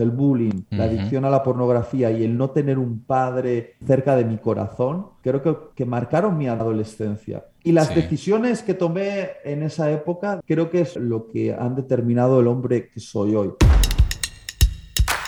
el 0.00 0.10
bullying, 0.10 0.62
la 0.70 0.84
adicción 0.84 1.24
a 1.24 1.30
la 1.30 1.42
pornografía 1.42 2.10
y 2.10 2.24
el 2.24 2.36
no 2.36 2.50
tener 2.50 2.78
un 2.78 3.00
padre 3.04 3.74
cerca 3.86 4.16
de 4.16 4.24
mi 4.24 4.38
corazón, 4.38 5.06
creo 5.22 5.42
que, 5.42 5.56
que 5.74 5.84
marcaron 5.84 6.36
mi 6.38 6.48
adolescencia. 6.48 7.44
Y 7.62 7.72
las 7.72 7.88
Sí. 7.88 7.94
decisiones 7.94 8.62
que 8.62 8.74
tomé 8.74 9.30
en 9.44 9.62
esa 9.62 9.90
época 9.90 10.40
creo 10.46 10.70
que 10.70 10.80
es 10.80 10.96
lo 10.96 11.28
que 11.28 11.52
han 11.54 11.74
determinado 11.76 12.40
el 12.40 12.46
hombre 12.46 12.88
que 12.88 13.00
soy 13.00 13.34
hoy. 13.34 13.50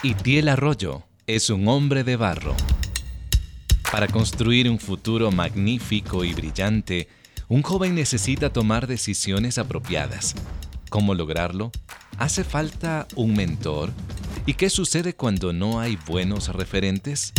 Itiel 0.02 0.48
Arroyo 0.48 1.02
es 1.26 1.50
un 1.50 1.68
hombre 1.68 2.02
de 2.04 2.16
barro. 2.16 2.54
Para 3.92 4.08
construir 4.08 4.68
un 4.70 4.78
futuro 4.78 5.30
magnífico 5.30 6.24
y 6.24 6.32
brillante, 6.32 7.08
un 7.48 7.62
joven 7.62 7.94
necesita 7.94 8.50
tomar 8.52 8.86
decisiones 8.86 9.58
apropiadas. 9.58 10.34
¿Cómo 10.88 11.14
lograrlo? 11.14 11.70
¿Hace 12.18 12.44
falta 12.44 13.06
un 13.16 13.34
mentor? 13.34 13.90
¿Y 14.44 14.54
qué 14.54 14.70
sucede 14.70 15.14
cuando 15.14 15.52
no 15.52 15.78
hay 15.78 15.96
buenos 16.06 16.48
referentes? 16.48 17.32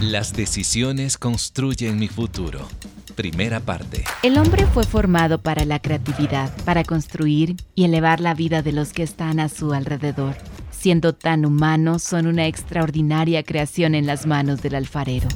Las 0.00 0.32
decisiones 0.32 1.18
construyen 1.18 1.98
mi 1.98 2.08
futuro. 2.08 2.66
Primera 3.14 3.60
parte. 3.60 4.04
El 4.22 4.38
hombre 4.38 4.64
fue 4.66 4.84
formado 4.84 5.42
para 5.42 5.66
la 5.66 5.80
creatividad, 5.80 6.50
para 6.64 6.82
construir 6.82 7.56
y 7.74 7.84
elevar 7.84 8.20
la 8.20 8.32
vida 8.32 8.62
de 8.62 8.72
los 8.72 8.94
que 8.94 9.02
están 9.02 9.38
a 9.38 9.50
su 9.50 9.74
alrededor. 9.74 10.34
Siendo 10.70 11.14
tan 11.14 11.44
humanos, 11.44 12.02
son 12.02 12.26
una 12.26 12.46
extraordinaria 12.46 13.42
creación 13.42 13.94
en 13.94 14.06
las 14.06 14.24
manos 14.24 14.62
del 14.62 14.76
alfarero. 14.76 15.28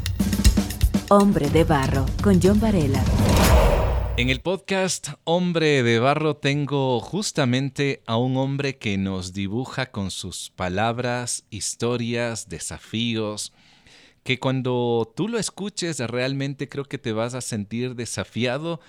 Hombre 1.10 1.50
de 1.50 1.64
Barro, 1.64 2.06
con 2.22 2.40
John 2.42 2.60
Varela. 2.60 3.04
En 4.16 4.30
el 4.30 4.40
podcast 4.40 5.08
Hombre 5.24 5.82
de 5.82 5.98
Barro 5.98 6.36
tengo 6.36 7.00
justamente 7.00 8.00
a 8.06 8.16
un 8.16 8.36
hombre 8.36 8.76
que 8.76 8.96
nos 8.96 9.32
dibuja 9.32 9.90
con 9.90 10.12
sus 10.12 10.50
palabras, 10.50 11.44
historias, 11.50 12.48
desafíos, 12.48 13.52
que 14.22 14.38
cuando 14.38 15.12
tú 15.16 15.26
lo 15.26 15.40
escuches 15.40 15.98
realmente 15.98 16.68
creo 16.68 16.84
que 16.84 16.96
te 16.96 17.10
vas 17.10 17.34
a 17.34 17.40
sentir 17.40 17.96
desafiado 17.96 18.80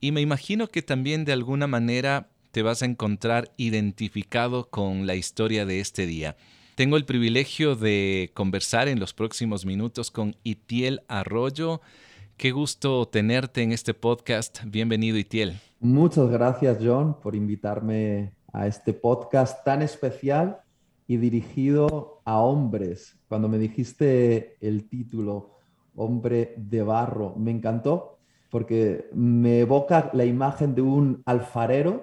y 0.00 0.10
me 0.10 0.20
imagino 0.20 0.66
que 0.66 0.82
también 0.82 1.24
de 1.24 1.32
alguna 1.32 1.68
manera 1.68 2.30
te 2.50 2.62
vas 2.62 2.82
a 2.82 2.86
encontrar 2.86 3.52
identificado 3.56 4.68
con 4.68 5.06
la 5.06 5.14
historia 5.14 5.64
de 5.64 5.78
este 5.78 6.06
día. 6.06 6.36
Tengo 6.74 6.96
el 6.96 7.04
privilegio 7.04 7.76
de 7.76 8.32
conversar 8.34 8.88
en 8.88 8.98
los 8.98 9.14
próximos 9.14 9.64
minutos 9.64 10.10
con 10.10 10.34
Itiel 10.42 11.02
Arroyo. 11.06 11.80
Qué 12.42 12.50
gusto 12.50 13.06
tenerte 13.06 13.62
en 13.62 13.70
este 13.70 13.94
podcast. 13.94 14.64
Bienvenido, 14.66 15.16
Itiel. 15.16 15.60
Muchas 15.78 16.28
gracias, 16.28 16.78
John, 16.82 17.14
por 17.20 17.36
invitarme 17.36 18.32
a 18.52 18.66
este 18.66 18.92
podcast 18.92 19.64
tan 19.64 19.80
especial 19.80 20.58
y 21.06 21.18
dirigido 21.18 22.20
a 22.24 22.38
hombres. 22.40 23.16
Cuando 23.28 23.48
me 23.48 23.58
dijiste 23.58 24.56
el 24.60 24.88
título, 24.88 25.50
Hombre 25.94 26.54
de 26.56 26.82
Barro, 26.82 27.32
me 27.36 27.52
encantó 27.52 28.18
porque 28.50 29.08
me 29.14 29.60
evoca 29.60 30.10
la 30.12 30.24
imagen 30.24 30.74
de 30.74 30.82
un 30.82 31.22
alfarero 31.24 32.02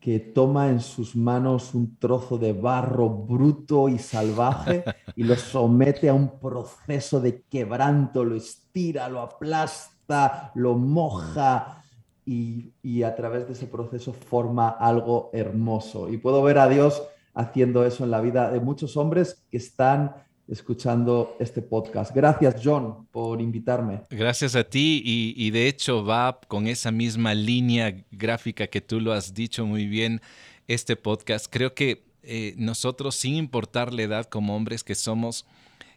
que 0.00 0.18
toma 0.18 0.68
en 0.68 0.80
sus 0.80 1.14
manos 1.14 1.74
un 1.74 1.96
trozo 1.96 2.38
de 2.38 2.54
barro 2.54 3.10
bruto 3.10 3.88
y 3.88 3.98
salvaje 3.98 4.82
y 5.14 5.24
lo 5.24 5.36
somete 5.36 6.08
a 6.08 6.14
un 6.14 6.40
proceso 6.40 7.20
de 7.20 7.42
quebranto, 7.42 8.24
lo 8.24 8.34
estira, 8.34 9.08
lo 9.10 9.20
aplasta, 9.20 10.52
lo 10.54 10.74
moja 10.74 11.84
y, 12.24 12.72
y 12.82 13.02
a 13.02 13.14
través 13.14 13.46
de 13.46 13.52
ese 13.52 13.66
proceso 13.66 14.14
forma 14.14 14.70
algo 14.70 15.28
hermoso. 15.34 16.08
Y 16.08 16.16
puedo 16.16 16.42
ver 16.42 16.58
a 16.58 16.68
Dios 16.68 17.02
haciendo 17.34 17.84
eso 17.84 18.04
en 18.04 18.10
la 18.10 18.22
vida 18.22 18.50
de 18.50 18.60
muchos 18.60 18.96
hombres 18.96 19.44
que 19.50 19.58
están 19.58 20.14
escuchando 20.50 21.36
este 21.38 21.62
podcast. 21.62 22.14
Gracias, 22.14 22.60
John, 22.62 23.06
por 23.10 23.40
invitarme. 23.40 24.02
Gracias 24.10 24.56
a 24.56 24.64
ti 24.64 25.02
y, 25.04 25.34
y, 25.36 25.50
de 25.50 25.68
hecho 25.68 26.04
va 26.04 26.40
con 26.48 26.66
esa 26.66 26.90
misma 26.90 27.34
línea 27.34 28.04
gráfica 28.10 28.66
que 28.66 28.80
tú 28.80 29.00
lo 29.00 29.12
has 29.12 29.32
dicho 29.32 29.64
muy 29.64 29.86
bien 29.86 30.20
este 30.66 30.96
podcast. 30.96 31.46
Creo 31.48 31.74
que 31.74 32.02
eh, 32.22 32.54
nosotros, 32.56 33.16
sin 33.16 33.34
importar 33.34 33.92
la 33.92 34.02
edad 34.02 34.26
como 34.26 34.54
hombres 34.54 34.84
que 34.84 34.94
somos, 34.94 35.46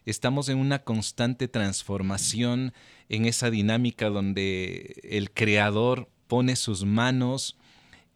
estamos 0.06 0.48
en 0.48 0.58
una 0.58 0.80
constante 0.80 1.48
transformación 1.48 2.72
en 3.08 3.26
esa 3.26 3.50
dinámica 3.50 4.08
donde 4.08 5.00
el 5.02 5.30
creador 5.30 6.08
pone 6.26 6.56
sus 6.56 6.84
manos 6.84 7.56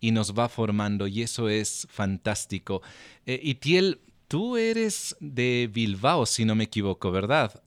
y 0.00 0.12
nos 0.12 0.38
va 0.38 0.48
formando 0.48 1.06
y 1.06 1.22
eso 1.22 1.48
es 1.48 1.87
fantástico. 1.91 2.82
Eh, 3.27 3.41
Itiel, 3.43 4.00
Tú 4.28 4.59
eres 4.59 5.16
de 5.21 5.71
Bilbao, 5.72 6.27
si 6.27 6.44
no 6.44 6.55
me 6.55 6.65
equivoco, 6.65 7.11
¿verdad? 7.11 7.62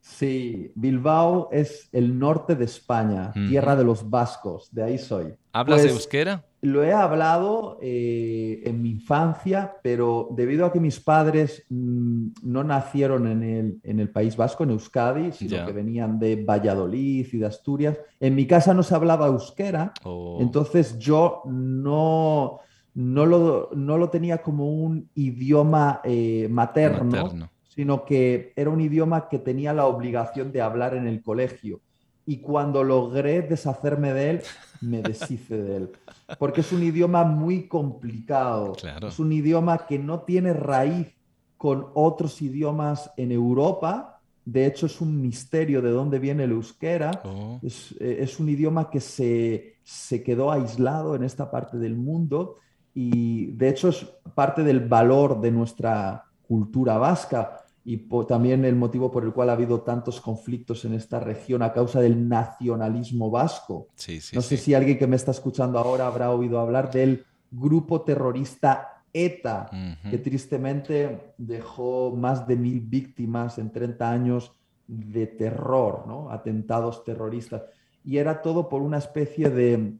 Sí, 0.00 0.70
Bilbao 0.76 1.48
es 1.50 1.88
el 1.90 2.16
norte 2.16 2.54
de 2.54 2.64
España, 2.64 3.32
tierra 3.32 3.74
de 3.74 3.84
los 3.84 4.08
vascos, 4.08 4.68
de 4.72 4.84
ahí 4.84 4.98
soy. 4.98 5.34
¿Hablas 5.52 5.80
pues, 5.80 5.90
de 5.90 5.90
euskera? 5.90 6.44
Lo 6.62 6.84
he 6.84 6.92
hablado 6.92 7.78
eh, 7.82 8.62
en 8.64 8.82
mi 8.82 8.90
infancia, 8.90 9.78
pero 9.82 10.28
debido 10.30 10.64
a 10.64 10.72
que 10.72 10.78
mis 10.78 11.00
padres 11.00 11.64
mmm, 11.68 12.28
no 12.42 12.62
nacieron 12.62 13.26
en 13.26 13.42
el, 13.42 13.80
en 13.82 13.98
el, 13.98 14.10
País 14.10 14.36
Vasco, 14.36 14.62
en 14.62 14.70
Euskadi, 14.70 15.32
sino 15.32 15.50
yeah. 15.50 15.66
que 15.66 15.72
venían 15.72 16.20
de 16.20 16.36
Valladolid 16.36 17.26
y 17.32 17.38
de 17.38 17.46
Asturias, 17.46 17.98
en 18.20 18.36
mi 18.36 18.46
casa 18.46 18.74
no 18.74 18.84
se 18.84 18.94
hablaba 18.94 19.26
euskera, 19.26 19.92
oh. 20.04 20.38
entonces 20.40 20.98
yo 20.98 21.42
no 21.46 22.60
no 22.94 23.26
lo, 23.26 23.70
no 23.74 23.98
lo 23.98 24.10
tenía 24.10 24.38
como 24.38 24.70
un 24.72 25.08
idioma 25.14 26.00
eh, 26.04 26.48
materno, 26.50 27.04
materno, 27.04 27.50
sino 27.68 28.04
que 28.04 28.52
era 28.56 28.70
un 28.70 28.80
idioma 28.80 29.28
que 29.28 29.38
tenía 29.38 29.72
la 29.72 29.86
obligación 29.86 30.52
de 30.52 30.60
hablar 30.60 30.94
en 30.94 31.06
el 31.06 31.22
colegio. 31.22 31.80
Y 32.26 32.38
cuando 32.38 32.84
logré 32.84 33.42
deshacerme 33.42 34.12
de 34.12 34.30
él, 34.30 34.42
me 34.80 35.02
deshice 35.02 35.56
de 35.56 35.76
él. 35.76 35.90
Porque 36.38 36.60
es 36.60 36.72
un 36.72 36.82
idioma 36.82 37.24
muy 37.24 37.66
complicado. 37.66 38.72
Claro. 38.72 39.08
Es 39.08 39.18
un 39.18 39.32
idioma 39.32 39.86
que 39.86 39.98
no 39.98 40.20
tiene 40.20 40.52
raíz 40.52 41.08
con 41.56 41.88
otros 41.94 42.40
idiomas 42.42 43.10
en 43.16 43.32
Europa. 43.32 44.20
De 44.44 44.66
hecho, 44.66 44.86
es 44.86 45.00
un 45.00 45.20
misterio 45.20 45.82
de 45.82 45.90
dónde 45.90 46.18
viene 46.18 46.44
el 46.44 46.52
euskera. 46.52 47.10
Oh. 47.24 47.58
Es, 47.62 47.94
eh, 48.00 48.18
es, 48.20 48.38
un 48.40 48.48
idioma 48.48 48.90
que 48.90 49.00
se, 49.00 49.76
se 49.82 50.22
quedó 50.22 50.50
aislado 50.50 51.14
en 51.14 51.24
esta 51.24 51.50
parte 51.50 51.78
del 51.78 51.96
mundo 51.96 52.56
y 52.94 53.52
de 53.52 53.68
hecho 53.68 53.88
es 53.88 54.04
parte 54.34 54.62
del 54.64 54.80
valor 54.80 55.40
de 55.40 55.50
nuestra 55.50 56.24
cultura 56.46 56.98
vasca 56.98 57.56
y 57.84 57.96
también 58.26 58.64
el 58.64 58.76
motivo 58.76 59.10
por 59.10 59.24
el 59.24 59.32
cual 59.32 59.50
ha 59.50 59.54
habido 59.54 59.80
tantos 59.80 60.20
conflictos 60.20 60.84
en 60.84 60.94
esta 60.94 61.18
región 61.18 61.62
a 61.62 61.72
causa 61.72 62.00
del 62.00 62.28
nacionalismo 62.28 63.30
vasco. 63.30 63.88
Sí, 63.94 64.20
sí, 64.20 64.36
no 64.36 64.42
sé 64.42 64.56
sí. 64.56 64.64
si 64.64 64.74
alguien 64.74 64.98
que 64.98 65.06
me 65.06 65.16
está 65.16 65.30
escuchando 65.30 65.78
ahora 65.78 66.06
habrá 66.06 66.30
oído 66.30 66.58
hablar 66.60 66.90
del 66.90 67.24
grupo 67.50 68.02
terrorista 68.02 69.02
ETA, 69.12 69.68
Uh 69.72 69.76
-huh. 69.76 70.10
que 70.10 70.18
tristemente 70.18 71.32
dejó 71.36 72.14
más 72.16 72.46
de 72.46 72.54
mil 72.56 72.80
víctimas 72.80 73.58
en 73.58 73.72
30 73.72 74.08
años 74.08 74.52
de 74.86 75.26
terror, 75.26 76.04
¿no? 76.06 76.30
atentados 76.30 77.02
terroristas. 77.04 77.62
Y 78.04 78.18
era 78.18 78.40
todo 78.42 78.68
por 78.68 78.82
una 78.82 78.98
especie 78.98 79.50
de 79.50 79.94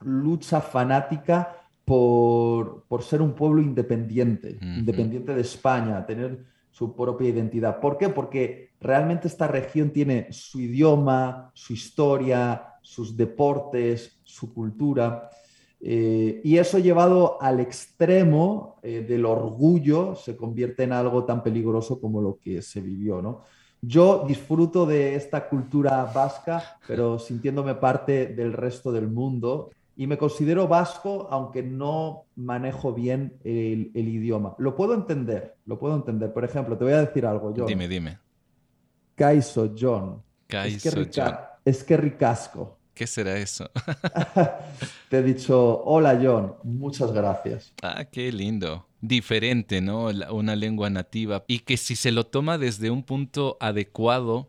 lucha 0.00 0.60
fanática 0.60 1.56
por, 1.84 2.84
por, 2.88 3.02
ser 3.02 3.20
un 3.20 3.34
pueblo 3.34 3.60
independiente, 3.60 4.58
independiente 4.60 5.34
de 5.34 5.40
España, 5.42 6.06
tener 6.06 6.44
su 6.70 6.96
propia 6.96 7.28
identidad. 7.28 7.78
¿Por 7.78 7.98
qué? 7.98 8.08
Porque 8.08 8.70
realmente 8.80 9.28
esta 9.28 9.46
región 9.46 9.90
tiene 9.90 10.32
su 10.32 10.60
idioma, 10.60 11.50
su 11.54 11.72
historia, 11.72 12.74
sus 12.82 13.16
deportes, 13.16 14.20
su 14.24 14.52
cultura. 14.52 15.30
eh, 15.80 16.40
y 16.42 16.56
eso 16.56 16.78
llevado 16.78 17.40
al 17.42 17.60
extremo 17.60 18.80
eh, 18.82 19.04
del 19.06 19.26
orgullo 19.26 20.14
se 20.14 20.36
convierte 20.36 20.84
en 20.84 20.92
algo 20.92 21.24
tan 21.24 21.42
peligroso 21.42 22.00
como 22.00 22.22
lo 22.22 22.38
que 22.38 22.62
se 22.62 22.80
vivió, 22.80 23.20
¿no? 23.20 23.42
Yo 23.86 24.24
disfruto 24.26 24.86
de 24.86 25.14
esta 25.14 25.46
cultura 25.46 26.04
vasca, 26.06 26.78
pero 26.88 27.18
sintiéndome 27.18 27.74
parte 27.74 28.28
del 28.28 28.54
resto 28.54 28.90
del 28.90 29.08
mundo 29.08 29.70
y 29.96 30.06
me 30.06 30.18
considero 30.18 30.66
vasco, 30.66 31.28
aunque 31.30 31.62
no 31.62 32.24
manejo 32.36 32.92
bien 32.92 33.38
el, 33.44 33.90
el, 33.94 34.08
idioma. 34.08 34.54
Lo 34.58 34.74
puedo 34.74 34.94
entender, 34.94 35.54
lo 35.66 35.78
puedo 35.78 35.94
entender. 35.94 36.32
Por 36.32 36.44
ejemplo, 36.44 36.76
te 36.76 36.84
voy 36.84 36.92
a 36.94 37.04
decir 37.04 37.24
algo, 37.26 37.54
John. 37.56 37.66
Dime, 37.66 37.86
dime. 37.86 38.18
Kaiso, 39.14 39.72
John. 39.78 40.22
Kaiso, 40.48 40.76
es 40.76 40.82
que, 40.82 40.90
rica, 41.00 41.24
John. 41.24 41.60
es 41.64 41.84
que 41.84 41.96
ricasco. 41.96 42.78
¿Qué 42.94 43.06
será 43.06 43.36
eso? 43.38 43.70
te 45.08 45.18
he 45.18 45.22
dicho, 45.22 45.82
hola, 45.84 46.18
John, 46.22 46.54
muchas 46.62 47.12
gracias. 47.12 47.72
Ah, 47.82 48.04
qué 48.04 48.30
lindo. 48.32 48.86
Diferente, 49.00 49.80
¿no? 49.80 50.12
La- 50.12 50.32
Una 50.32 50.56
lengua 50.56 50.90
nativa. 50.90 51.44
Y 51.48 51.60
que 51.60 51.76
si 51.76 51.96
se 51.96 52.12
lo 52.12 52.24
toma 52.26 52.56
desde 52.58 52.90
un 52.90 53.02
punto 53.02 53.56
adecuado, 53.60 54.48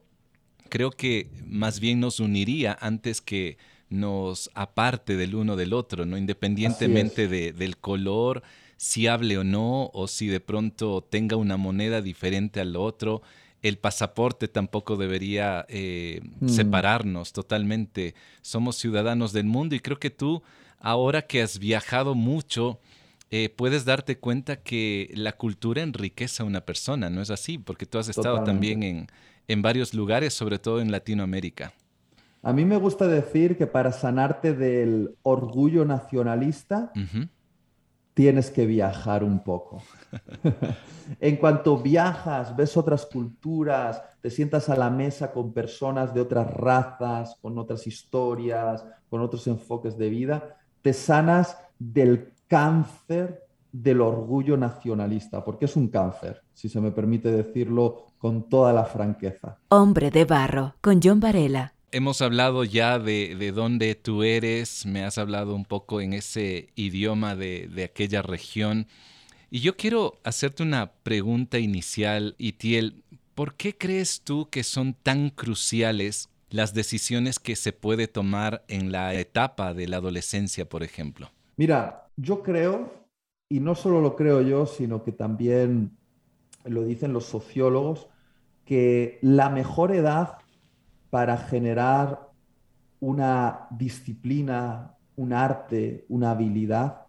creo 0.70 0.92
que 0.92 1.32
más 1.46 1.80
bien 1.80 2.00
nos 2.00 2.20
uniría 2.20 2.78
antes 2.80 3.22
que 3.22 3.58
nos 3.90 4.50
aparte 4.54 5.16
del 5.16 5.36
uno 5.36 5.56
del 5.56 5.74
otro, 5.74 6.06
¿no? 6.06 6.18
Independientemente 6.18 7.28
de- 7.28 7.54
del 7.54 7.78
color, 7.78 8.44
si 8.78 9.08
hable 9.08 9.38
o 9.38 9.44
no, 9.44 9.90
o 9.94 10.08
si 10.08 10.28
de 10.28 10.40
pronto 10.40 11.02
tenga 11.10 11.38
una 11.38 11.58
moneda 11.58 12.02
diferente 12.02 12.60
al 12.60 12.76
otro. 12.76 13.22
El 13.62 13.78
pasaporte 13.78 14.48
tampoco 14.48 14.96
debería 14.96 15.66
eh, 15.70 16.22
mm. 16.40 16.50
separarnos 16.50 17.34
totalmente. 17.34 18.14
Somos 18.42 18.76
ciudadanos 18.76 19.34
del 19.34 19.46
mundo 19.46 19.76
y 19.76 19.80
creo 19.80 19.98
que 19.98 20.10
tú, 20.12 20.44
ahora 20.80 21.24
que 21.24 21.42
has 21.42 21.58
viajado 21.58 22.14
mucho, 22.16 22.80
eh, 23.32 23.50
puedes 23.50 23.86
darte 23.86 24.18
cuenta 24.20 24.58
que 24.58 25.10
la 25.16 25.32
cultura 25.32 25.82
enriquece 25.82 26.44
a 26.44 26.46
una 26.46 26.62
persona, 26.62 27.10
¿no 27.10 27.22
es 27.22 27.32
así? 27.32 27.58
Porque 27.58 27.86
tú 27.88 27.98
has 27.98 28.08
estado 28.08 28.44
también 28.44 28.84
en, 28.84 29.08
en 29.48 29.62
varios 29.64 29.94
lugares, 29.96 30.34
sobre 30.34 30.60
todo 30.60 30.80
en 30.80 30.92
Latinoamérica. 30.92 31.74
A 32.46 32.54
mí 32.54 32.64
me 32.64 32.78
gusta 32.78 33.08
decir 33.08 33.58
que 33.58 33.66
para 33.66 33.92
sanarte 33.92 34.54
del 34.54 35.18
orgullo 35.24 35.84
nacionalista, 35.84 36.92
tienes 38.14 38.52
que 38.52 38.68
viajar 38.68 39.24
un 39.24 39.44
poco. 39.44 39.82
en 41.20 41.38
cuanto 41.38 41.80
viajas, 41.80 42.56
ves 42.56 42.78
otras 42.78 43.08
culturas, 43.08 44.00
te 44.22 44.30
sientas 44.30 44.70
a 44.70 44.76
la 44.76 44.92
mesa 44.92 45.32
con 45.32 45.54
personas 45.54 46.14
de 46.14 46.22
otras 46.22 46.54
razas, 46.54 47.36
con 47.42 47.58
otras 47.58 47.88
historias, 47.88 48.86
con 49.10 49.22
otros 49.22 49.48
enfoques 49.48 49.98
de 49.98 50.10
vida, 50.12 50.56
te 50.84 50.94
sanas 50.94 51.58
del 51.80 52.32
cáncer 52.48 53.42
del 53.72 54.02
orgullo 54.02 54.56
nacionalista, 54.56 55.44
porque 55.44 55.66
es 55.66 55.76
un 55.76 55.88
cáncer, 55.88 56.44
si 56.54 56.70
se 56.70 56.80
me 56.80 56.92
permite 56.92 57.32
decirlo 57.32 58.06
con 58.20 58.48
toda 58.50 58.72
la 58.72 58.86
franqueza. 58.86 59.58
Hombre 59.70 60.12
de 60.12 60.26
barro, 60.26 60.76
con 60.80 61.00
John 61.04 61.20
Varela. 61.20 61.75
Hemos 61.96 62.22
hablado 62.22 62.66
ya 62.66 63.00
de, 63.00 63.38
de, 63.38 63.54
dónde 63.54 63.96
tú 63.96 64.24
eres, 64.24 64.86
me 64.86 65.06
has 65.06 65.18
hablado 65.18 65.56
un 65.56 65.64
poco 65.64 66.02
en 66.02 66.12
ese 66.12 66.68
idioma 66.76 67.38
de, 67.38 67.70
de 67.70 67.86
aquella 67.86 68.22
región. 68.22 68.88
Y 69.50 69.62
yo 69.62 69.78
quiero 69.78 70.16
hacerte 70.26 70.62
una 70.62 70.92
pregunta 70.92 71.58
inicial, 71.58 72.36
Itiel. 72.38 73.06
¿Por 73.34 73.54
qué 73.54 73.78
crees 73.78 74.24
tú 74.26 74.50
que 74.50 74.64
son 74.64 74.94
tan 74.94 75.30
cruciales 75.30 76.28
las 76.50 76.74
decisiones 76.74 77.40
que 77.40 77.56
se 77.56 77.72
puede 77.72 78.10
tomar 78.10 78.66
en 78.68 78.92
la 78.92 79.14
etapa 79.14 79.74
de 79.74 79.88
la 79.88 79.96
adolescencia, 79.96 80.68
por 80.68 80.84
ejemplo? 80.84 81.32
Mira, 81.56 82.10
yo 82.18 82.44
creo, 82.44 83.08
y 83.48 83.62
no 83.62 83.74
solo 83.74 84.02
lo 84.02 84.18
creo 84.18 84.42
yo, 84.42 84.66
sino 84.66 85.02
que 85.02 85.14
también 85.14 85.96
lo 86.66 86.84
dicen 86.84 87.14
los 87.14 87.24
sociólogos, 87.24 88.10
que 88.66 89.18
la 89.22 89.50
mejor 89.50 89.96
edad 89.96 90.40
para 91.10 91.38
generar 91.38 92.30
una 93.00 93.68
disciplina, 93.72 94.96
un 95.16 95.34
arte, 95.34 96.06
una 96.10 96.32
habilidad, 96.32 97.06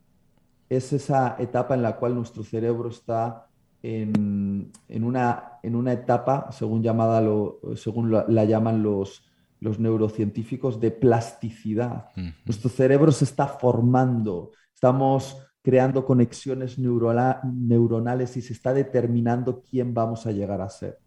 es 0.69 0.93
esa 0.93 1.37
etapa 1.39 1.75
en 1.75 1.83
la 1.83 1.97
cual 1.97 2.15
nuestro 2.15 2.43
cerebro 2.43 2.89
está 2.89 3.47
en, 3.83 4.73
una, 4.89 5.59
en 5.63 5.77
una, 5.77 5.93
etapa, 5.93 6.51
según, 6.51 6.83
llamada 6.83 7.21
lo, 7.21 7.61
según 7.77 8.11
la, 8.11 8.45
llaman 8.45 8.83
los, 8.83 9.25
los, 9.61 9.79
neurocientíficos, 9.79 10.81
de 10.81 10.91
plasticidad. 10.91 12.09
Nuestro 12.45 12.69
cerebro 12.69 13.13
se 13.13 13.25
está 13.25 13.47
formando, 13.47 14.51
estamos 14.75 15.41
creando 15.63 16.05
conexiones 16.05 16.79
neuronales 16.79 18.37
y 18.37 18.43
se 18.43 18.53
está 18.53 18.73
determinando 18.73 19.63
quién 19.69 19.95
vamos 19.95 20.27
a 20.27 20.33
llegar 20.33 20.61
a 20.61 20.69
ser. 20.69 20.99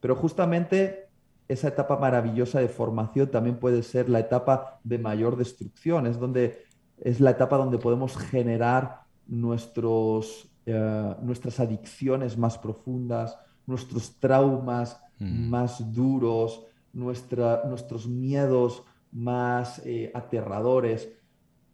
Pero 0.00 0.16
justamente 0.16 1.03
esa 1.48 1.68
etapa 1.68 1.98
maravillosa 1.98 2.60
de 2.60 2.68
formación 2.68 3.30
también 3.30 3.58
puede 3.58 3.82
ser 3.82 4.08
la 4.08 4.20
etapa 4.20 4.80
de 4.82 4.98
mayor 4.98 5.36
destrucción, 5.36 6.06
es 6.06 6.18
donde 6.18 6.64
es 6.98 7.20
la 7.20 7.30
etapa 7.30 7.56
donde 7.56 7.78
podemos 7.78 8.16
generar 8.16 9.02
nuestros, 9.26 10.48
eh, 10.66 11.14
nuestras 11.22 11.60
adicciones 11.60 12.38
más 12.38 12.58
profundas, 12.58 13.38
nuestros 13.66 14.18
traumas 14.18 15.00
mm. 15.18 15.48
más 15.48 15.92
duros, 15.92 16.64
nuestros 16.92 18.06
miedos 18.06 18.84
más 19.10 19.82
eh, 19.84 20.10
aterradores, 20.14 21.08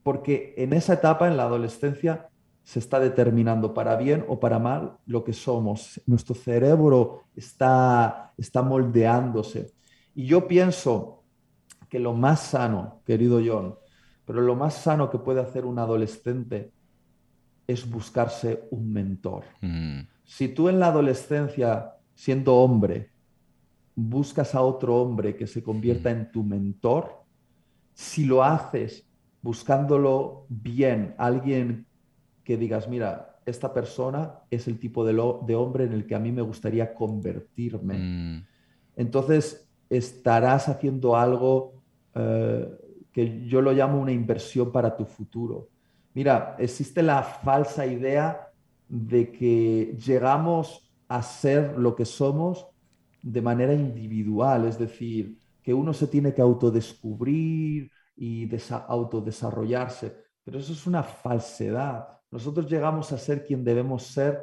porque 0.02 0.54
en 0.56 0.72
esa 0.72 0.94
etapa, 0.94 1.28
en 1.28 1.36
la 1.36 1.44
adolescencia, 1.44 2.28
se 2.62 2.78
está 2.78 3.00
determinando 3.00 3.74
para 3.74 3.96
bien 3.96 4.24
o 4.28 4.38
para 4.38 4.58
mal 4.58 4.98
lo 5.06 5.24
que 5.24 5.32
somos. 5.32 6.00
Nuestro 6.06 6.34
cerebro 6.34 7.24
está, 7.34 8.32
está 8.36 8.62
moldeándose. 8.62 9.72
Y 10.14 10.26
yo 10.26 10.46
pienso 10.46 11.24
que 11.88 11.98
lo 11.98 12.14
más 12.14 12.40
sano, 12.40 13.02
querido 13.04 13.40
John, 13.44 13.74
pero 14.24 14.40
lo 14.40 14.54
más 14.54 14.74
sano 14.74 15.10
que 15.10 15.18
puede 15.18 15.40
hacer 15.40 15.64
un 15.64 15.78
adolescente 15.78 16.72
es 17.66 17.88
buscarse 17.88 18.68
un 18.70 18.92
mentor. 18.92 19.44
Mm. 19.60 20.00
Si 20.24 20.48
tú 20.48 20.68
en 20.68 20.78
la 20.78 20.88
adolescencia, 20.88 21.94
siendo 22.14 22.56
hombre, 22.56 23.10
buscas 23.96 24.54
a 24.54 24.62
otro 24.62 24.96
hombre 24.96 25.36
que 25.36 25.46
se 25.46 25.62
convierta 25.62 26.10
mm. 26.10 26.12
en 26.12 26.32
tu 26.32 26.44
mentor, 26.44 27.24
si 27.92 28.24
lo 28.24 28.44
haces 28.44 29.06
buscándolo 29.42 30.46
bien, 30.48 31.14
alguien 31.18 31.86
que 32.50 32.56
digas, 32.56 32.88
mira, 32.88 33.38
esta 33.46 33.72
persona 33.72 34.40
es 34.50 34.66
el 34.66 34.80
tipo 34.80 35.04
de, 35.04 35.12
de 35.46 35.54
hombre 35.54 35.84
en 35.84 35.92
el 35.92 36.04
que 36.04 36.16
a 36.16 36.18
mí 36.18 36.32
me 36.32 36.42
gustaría 36.42 36.92
convertirme. 36.92 37.96
Mm. 37.96 38.46
Entonces, 38.96 39.70
estarás 39.88 40.68
haciendo 40.68 41.14
algo 41.14 41.80
eh, 42.12 42.68
que 43.12 43.46
yo 43.46 43.62
lo 43.62 43.70
llamo 43.70 44.00
una 44.00 44.10
inversión 44.10 44.72
para 44.72 44.96
tu 44.96 45.04
futuro. 45.04 45.68
Mira, 46.12 46.56
existe 46.58 47.04
la 47.04 47.22
falsa 47.22 47.86
idea 47.86 48.48
de 48.88 49.30
que 49.30 49.96
llegamos 50.04 50.90
a 51.06 51.22
ser 51.22 51.78
lo 51.78 51.94
que 51.94 52.04
somos 52.04 52.66
de 53.22 53.42
manera 53.42 53.74
individual, 53.74 54.64
es 54.64 54.76
decir, 54.76 55.38
que 55.62 55.72
uno 55.72 55.92
se 55.92 56.08
tiene 56.08 56.34
que 56.34 56.42
autodescubrir 56.42 57.92
y 58.16 58.50
autodesarrollarse, 58.88 60.16
pero 60.42 60.58
eso 60.58 60.72
es 60.72 60.84
una 60.88 61.04
falsedad. 61.04 62.19
Nosotros 62.30 62.70
llegamos 62.70 63.12
a 63.12 63.18
ser 63.18 63.44
quien 63.44 63.64
debemos 63.64 64.04
ser 64.04 64.40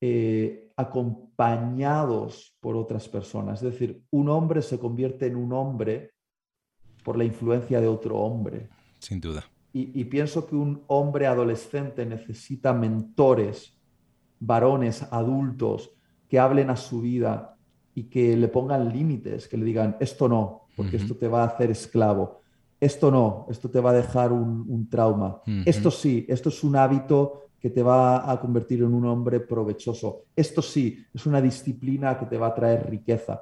eh, 0.00 0.70
acompañados 0.76 2.56
por 2.60 2.76
otras 2.76 3.08
personas, 3.08 3.62
es 3.62 3.72
decir, 3.72 4.02
un 4.10 4.28
hombre 4.28 4.62
se 4.62 4.78
convierte 4.78 5.26
en 5.26 5.36
un 5.36 5.52
hombre 5.52 6.12
por 7.04 7.16
la 7.16 7.24
influencia 7.24 7.80
de 7.80 7.88
otro 7.88 8.18
hombre. 8.18 8.68
Sin 8.98 9.20
duda. 9.20 9.44
Y, 9.74 10.04
pienso 10.04 10.46
que 10.46 10.54
un 10.54 10.84
hombre 10.88 11.26
adolescente 11.26 12.04
necesita 12.04 12.74
mentores, 12.74 13.74
varones, 14.38 15.02
adultos, 15.10 15.92
que 16.28 16.38
hablen 16.38 16.68
a 16.68 16.76
su 16.76 17.00
vida 17.00 17.56
y 17.94 18.04
que 18.04 18.36
le 18.36 18.48
pongan 18.48 18.92
límites, 18.92 19.48
que 19.48 19.56
le 19.56 19.64
digan, 19.64 19.96
esto 19.98 20.28
no, 20.28 20.66
porque 20.76 20.98
esto 20.98 21.16
te 21.16 21.26
va 21.26 21.42
a 21.42 21.46
hacer 21.46 21.70
esclavo. 21.70 22.41
Esto 22.82 23.12
no, 23.12 23.46
esto 23.48 23.70
te 23.70 23.78
va 23.78 23.90
a 23.90 23.92
dejar 23.92 24.32
un, 24.32 24.88
trauma. 24.90 25.40
Esto 25.64 25.88
sí, 25.88 26.26
esto 26.28 26.48
es 26.48 26.64
un 26.64 26.74
hábito 26.74 27.44
que 27.60 27.70
te 27.70 27.80
va 27.80 28.28
a 28.28 28.40
convertir 28.40 28.80
en 28.80 28.92
un 28.92 29.06
hombre 29.06 29.38
provechoso. 29.38 30.24
Esto 30.34 30.60
sí, 30.60 31.06
es 31.14 31.24
una 31.24 31.40
disciplina 31.40 32.18
que 32.18 32.26
te 32.26 32.36
va 32.36 32.48
a 32.48 32.54
traer 32.56 32.90
riqueza. 32.90 33.40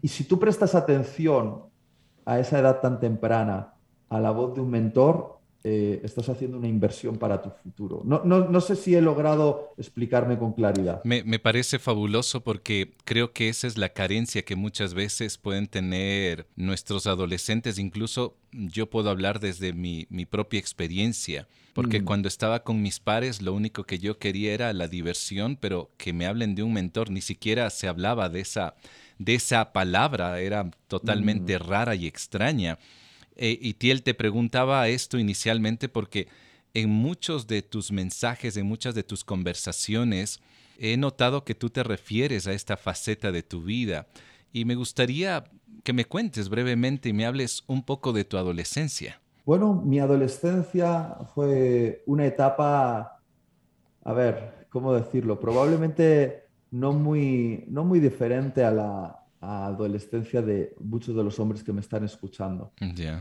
Y 0.00 0.08
si 0.08 0.24
tú 0.24 0.38
prestas 0.38 0.74
atención 0.74 1.64
a 2.24 2.38
esa 2.38 2.60
edad 2.60 2.80
tan 2.80 2.98
temprana 2.98 3.74
a 4.08 4.20
la 4.20 4.30
voz 4.30 4.54
de 4.54 4.62
un 4.62 4.70
mentor, 4.70 5.37
eh, 5.70 6.00
estás 6.02 6.26
haciendo 6.30 6.56
una 6.56 6.66
inversión 6.66 7.18
para 7.18 7.42
tu 7.42 7.50
futuro. 7.50 8.00
No, 8.02 8.60
sé 8.62 8.74
si 8.74 8.94
he 8.94 9.02
logrado 9.02 9.74
explicarme 9.76 10.38
con 10.38 10.54
claridad. 10.54 11.02
Me, 11.04 11.38
parece 11.38 11.78
fabuloso 11.78 12.42
porque 12.42 12.94
creo 13.04 13.34
que 13.34 13.50
esa 13.50 13.66
es 13.66 13.76
la 13.76 13.90
carencia 13.90 14.46
que 14.46 14.56
muchas 14.56 14.94
veces 14.94 15.36
pueden 15.36 15.66
tener 15.66 16.46
nuestros 16.56 17.06
adolescentes. 17.06 17.78
Incluso 17.78 18.38
yo 18.50 18.88
puedo 18.88 19.10
hablar 19.10 19.40
desde 19.40 19.74
mi, 19.74 20.06
propia 20.30 20.58
experiencia, 20.58 21.46
porque 21.74 22.00
mm. 22.00 22.04
cuando 22.06 22.28
estaba 22.28 22.64
con 22.64 22.80
mis 22.80 22.98
pares 22.98 23.42
lo 23.42 23.52
único 23.52 23.84
que 23.84 23.98
yo 23.98 24.18
quería 24.18 24.54
era 24.54 24.72
la 24.72 24.88
diversión, 24.88 25.58
pero 25.60 25.90
que 25.98 26.14
me 26.14 26.24
hablen 26.24 26.54
de 26.54 26.62
un 26.62 26.72
mentor, 26.72 27.10
ni 27.10 27.20
siquiera 27.20 27.68
se 27.68 27.88
hablaba 27.88 28.30
de 28.30 28.40
esa, 28.40 28.74
de 29.18 29.34
esa 29.34 29.74
palabra, 29.74 30.40
era 30.40 30.70
totalmente 30.86 31.58
mm. 31.58 31.62
rara 31.62 31.94
y 31.94 32.06
extraña. 32.06 32.78
Eh, 33.38 33.56
y 33.60 33.74
Tiel 33.74 34.02
te 34.02 34.14
preguntaba 34.14 34.88
esto 34.88 35.18
inicialmente 35.18 35.88
porque 35.88 36.28
en 36.74 36.90
muchos 36.90 37.46
de 37.46 37.62
tus 37.62 37.92
mensajes, 37.92 38.56
en 38.56 38.66
muchas 38.66 38.94
de 38.94 39.04
tus 39.04 39.24
conversaciones, 39.24 40.40
he 40.78 40.96
notado 40.96 41.44
que 41.44 41.54
tú 41.54 41.70
te 41.70 41.82
refieres 41.82 42.46
a 42.46 42.52
esta 42.52 42.76
faceta 42.76 43.32
de 43.32 43.42
tu 43.42 43.62
vida. 43.62 44.08
Y 44.52 44.64
me 44.64 44.74
gustaría 44.74 45.44
que 45.84 45.92
me 45.92 46.04
cuentes 46.04 46.48
brevemente 46.48 47.08
y 47.08 47.12
me 47.12 47.26
hables 47.26 47.64
un 47.66 47.82
poco 47.84 48.12
de 48.12 48.24
tu 48.24 48.36
adolescencia. 48.36 49.20
Bueno, 49.46 49.74
mi 49.74 49.98
adolescencia 49.98 51.16
fue 51.34 52.02
una 52.06 52.26
etapa, 52.26 53.20
a 54.04 54.12
ver, 54.12 54.66
¿cómo 54.68 54.92
decirlo? 54.92 55.40
Probablemente 55.40 56.44
no 56.70 56.92
muy, 56.92 57.64
no 57.68 57.84
muy 57.84 58.00
diferente 58.00 58.64
a 58.64 58.70
la, 58.70 59.17
adolescencia 59.40 60.42
de 60.42 60.74
muchos 60.80 61.14
de 61.14 61.22
los 61.22 61.38
hombres 61.38 61.62
que 61.62 61.72
me 61.72 61.80
están 61.80 62.04
escuchando. 62.04 62.72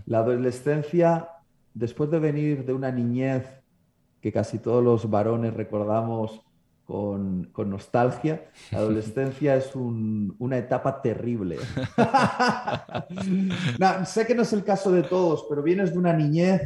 La 0.06 0.20
adolescencia, 0.20 1.30
después 1.74 2.10
de 2.10 2.20
venir 2.20 2.66
de 2.66 2.74
una 2.74 2.92
niñez 2.92 3.46
que 4.22 4.32
casi 4.32 4.60
todos 4.60 4.84
los 4.84 5.10
varones 5.10 5.54
recordamos 5.54 6.42
con, 6.86 7.52
nostalgia. 7.66 8.50
La 8.72 8.78
adolescencia 8.80 9.56
es 9.56 9.76
una 9.76 10.58
etapa 10.58 11.02
terrible. 11.02 11.58
sé 14.06 14.26
que 14.26 14.34
no 14.34 14.42
es 14.42 14.54
el 14.54 14.64
caso 14.64 14.92
de 14.92 15.04
todos, 15.04 15.46
pero 15.50 15.62
vienes 15.62 15.92
de 15.92 16.00
una 16.00 16.14
niñez 16.14 16.62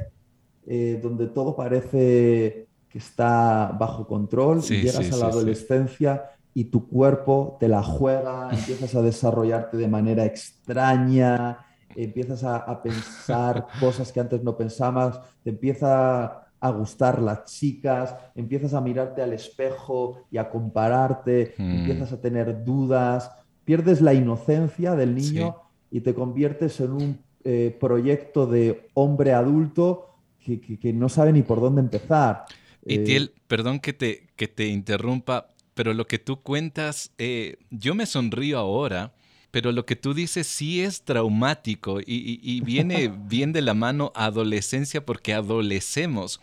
eh, 0.67 0.99
donde 1.01 1.27
todo 1.27 1.55
parece 1.55 2.67
que 2.87 2.97
está 2.97 3.75
bajo 3.77 4.05
control 4.05 4.61
y 4.69 4.81
llegas 4.81 5.11
a 5.11 5.17
la 5.17 5.25
adolescencia 5.27 6.23
y 6.53 6.65
tu 6.65 6.87
cuerpo 6.87 7.57
te 7.59 7.67
la 7.67 7.83
juega, 7.83 8.49
empiezas 8.51 8.95
a 8.95 9.01
desarrollarte 9.01 9.77
de 9.77 9.87
manera 9.87 10.25
extraña, 10.25 11.65
empiezas 11.95 12.43
a, 12.43 12.81
pensar 12.81 13.67
cosas 13.79 14.11
que 14.11 14.19
antes 14.19 14.43
no 14.43 14.57
pensabas, 14.57 15.19
te 15.43 15.51
empieza 15.51 16.47
a 16.59 16.69
gustar 16.69 17.21
las 17.21 17.45
chicas, 17.45 18.15
empiezas 18.35 18.73
a 18.73 18.81
mirarte 18.81 19.21
al 19.21 19.33
espejo 19.33 20.25
y 20.29 20.37
a 20.37 20.49
compararte, 20.49 21.55
hmm. 21.57 21.71
empiezas 21.71 22.13
a 22.13 22.21
tener 22.21 22.63
dudas, 22.63 23.31
pierdes 23.63 24.01
la 24.01 24.13
inocencia 24.13 24.95
del 24.95 25.15
niño 25.15 25.55
y 25.89 26.01
te 26.01 26.13
conviertes 26.13 26.79
en 26.79 26.91
un 26.91 27.19
eh, 27.43 27.75
proyecto 27.79 28.45
de 28.45 28.89
hombre 28.93 29.33
adulto 29.33 30.07
que, 30.39 30.93
no 30.93 31.09
sabe 31.09 31.33
ni 31.33 31.43
por 31.43 31.61
dónde 31.61 31.81
empezar. 31.81 32.45
Y 32.85 33.11
eh, 33.11 33.29
perdón 33.47 33.79
que 33.79 33.93
te, 33.93 34.29
que 34.35 34.47
te 34.47 34.67
interrumpa, 34.67 35.47
pero 35.73 35.93
lo 35.93 36.07
que 36.07 36.19
tú 36.19 36.41
cuentas, 36.41 37.11
eh, 37.17 37.57
yo 37.69 37.95
me 37.95 38.05
sonrío 38.05 38.57
ahora 38.57 39.13
pero 39.51 39.73
lo 39.73 39.85
que 39.85 39.97
tú 39.97 40.13
dices 40.13 40.47
sí 40.47 40.81
es 40.81 41.03
traumático 41.03 41.99
y, 42.03 42.61
viene 42.61 43.09
bien 43.27 43.51
de 43.51 43.61
la 43.61 43.73
mano 43.73 44.11
adolescencia 44.15 45.05
porque 45.05 45.33
adolecemos. 45.33 46.39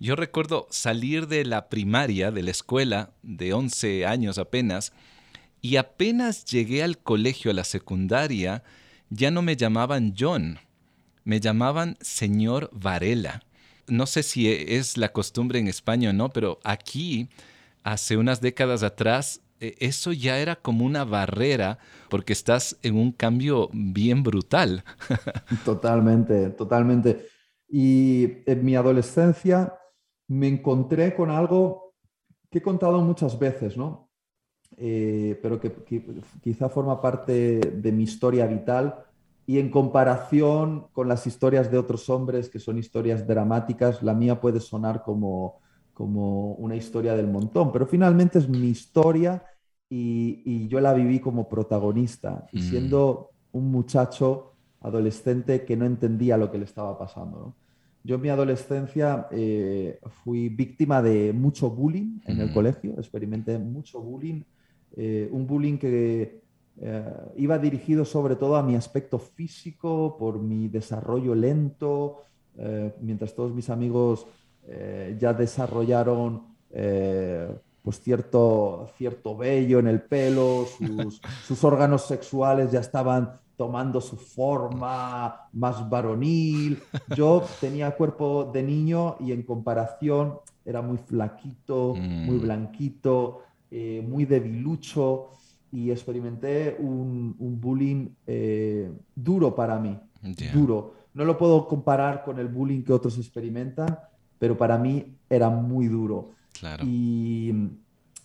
Yo 0.00 0.16
recuerdo 0.16 0.66
salir 0.70 1.28
de 1.28 1.44
la 1.44 1.68
primaria, 1.68 2.30
de 2.30 2.42
la 2.42 2.50
escuela, 2.50 3.10
de 3.22 3.52
11 3.52 4.06
años 4.06 4.38
apenas, 4.38 4.92
y 5.60 5.76
apenas 5.76 6.44
llegué 6.44 6.82
al 6.82 6.98
colegio, 6.98 7.50
a 7.50 7.54
la 7.54 7.64
secundaria, 7.64 8.62
ya 9.10 9.30
no 9.30 9.42
me 9.42 9.56
llamaban 9.56 10.14
John, 10.18 10.58
me 11.24 11.40
llamaban 11.40 11.96
señor 12.00 12.70
Varela. 12.72 13.42
No 13.86 14.06
sé 14.06 14.22
si 14.22 14.48
es 14.50 14.96
la 14.96 15.12
costumbre 15.12 15.58
en 15.58 15.68
España 15.68 16.10
o 16.10 16.12
no, 16.12 16.30
pero 16.30 16.58
aquí, 16.64 17.28
hace 17.86 18.16
unas 18.16 18.40
décadas 18.40 18.82
atrás, 18.82 19.42
e, 19.60 19.76
eso 19.78 20.12
ya 20.12 20.38
era 20.40 20.56
como 20.56 20.84
una 20.84 21.04
barrera 21.04 21.78
porque 22.10 22.32
estás 22.32 22.76
en 22.82 22.96
un 22.96 23.12
cambio 23.12 23.70
bien 23.72 24.24
brutal. 24.24 24.84
totalmente, 25.64 26.50
totalmente. 26.50 27.28
Y 27.68 28.42
en 28.50 28.64
mi 28.64 28.74
adolescencia 28.74 29.72
me 30.26 30.48
encontré 30.48 31.14
con 31.14 31.30
algo 31.30 31.94
que 32.50 32.58
he 32.58 32.62
contado 32.62 33.00
muchas 33.02 33.38
veces, 33.38 33.76
¿no? 33.76 34.10
Eh, 34.76 35.38
pero 35.40 35.60
que, 35.60 35.72
quizá 36.42 36.68
forma 36.68 37.00
parte 37.00 37.60
de 37.60 37.92
mi 37.92 38.02
historia 38.02 38.46
vital 38.46 39.04
y 39.46 39.60
en 39.60 39.70
comparación 39.70 40.88
con 40.92 41.06
las 41.06 41.24
historias 41.28 41.70
de 41.70 41.78
otros 41.78 42.10
hombres 42.10 42.50
que 42.50 42.58
son 42.58 42.78
historias 42.78 43.28
dramáticas, 43.28 44.02
la 44.02 44.12
mía 44.12 44.40
puede 44.40 44.58
sonar 44.58 45.04
como 45.04 45.60
como 45.96 46.52
una 46.56 46.76
historia 46.76 47.16
del 47.16 47.26
montón, 47.26 47.72
pero 47.72 47.86
finalmente 47.86 48.38
es 48.38 48.46
mi 48.50 48.68
historia 48.68 49.42
y, 49.88 50.68
yo 50.68 50.78
la 50.78 50.92
viví 50.92 51.20
como 51.20 51.48
protagonista 51.48 52.46
y 52.52 52.58
mm. 52.58 52.62
siendo 52.62 53.30
un 53.52 53.70
muchacho 53.70 54.52
adolescente 54.82 55.64
que 55.64 55.74
no 55.74 55.86
entendía 55.86 56.36
lo 56.36 56.50
que 56.50 56.58
le 56.58 56.66
estaba 56.66 56.98
pasando. 56.98 57.54
Yo 58.04 58.16
en 58.16 58.20
mi 58.20 58.28
adolescencia 58.28 59.26
eh, 59.30 59.98
fui 60.22 60.50
víctima 60.50 61.00
de 61.00 61.32
mucho 61.32 61.70
bullying 61.70 62.20
en 62.26 62.40
el 62.40 62.50
mm. 62.50 62.52
colegio, 62.52 62.92
experimenté 62.98 63.58
mucho 63.58 63.98
bullying, 64.02 64.42
eh, 64.98 65.30
un 65.32 65.46
bullying 65.46 65.78
que 65.78 66.42
eh, 66.78 67.12
iba 67.36 67.56
dirigido 67.56 68.04
sobre 68.04 68.36
todo 68.36 68.56
a 68.56 68.62
mi 68.62 68.74
aspecto 68.74 69.18
físico, 69.18 70.18
por 70.18 70.42
mi 70.42 70.68
desarrollo 70.68 71.34
lento, 71.34 72.18
mientras 73.02 73.34
todos 73.34 73.54
mis 73.54 73.68
amigos 73.68 74.26
eh, 74.68 75.16
ya 75.18 75.32
desarrollaron 75.32 76.42
eh, 76.70 77.48
pues 77.82 78.00
cierto, 78.00 78.88
cierto 78.96 79.36
vello 79.36 79.78
en 79.78 79.86
el 79.86 80.02
pelo, 80.02 80.66
sus, 81.46 81.64
órganos 81.64 82.06
sexuales 82.06 82.72
ya 82.72 82.80
estaban 82.80 83.32
tomando 83.56 84.00
su 84.00 84.16
forma 84.16 85.48
más 85.52 85.88
varonil. 85.88 86.82
Yo 87.16 87.44
tenía 87.60 87.92
cuerpo 87.92 88.50
de 88.52 88.64
niño 88.64 89.16
y 89.20 89.30
en 89.30 89.44
comparación 89.44 90.34
era 90.64 90.82
muy 90.82 90.98
flaquito, 90.98 91.94
muy 91.94 92.36
mm. 92.36 92.42
blanquito, 92.42 93.42
eh, 93.70 94.04
muy 94.06 94.24
debilucho 94.24 95.30
y 95.70 95.92
experimenté 95.92 96.76
un, 96.80 97.36
bullying 97.38 98.08
duro 99.14 99.54
para 99.54 99.78
mí, 99.78 99.96
duro. 100.52 100.94
No 101.14 101.24
lo 101.24 101.38
puedo 101.38 101.68
comparar 101.68 102.24
con 102.24 102.38
el 102.40 102.48
bullying 102.48 102.82
que 102.82 102.92
otros 102.92 103.16
experimentan, 103.16 103.96
pero 104.38 104.56
para 104.56 104.78
mí 104.78 105.16
era 105.28 105.50
muy 105.50 105.88
duro. 105.88 106.30
Y 106.82 107.52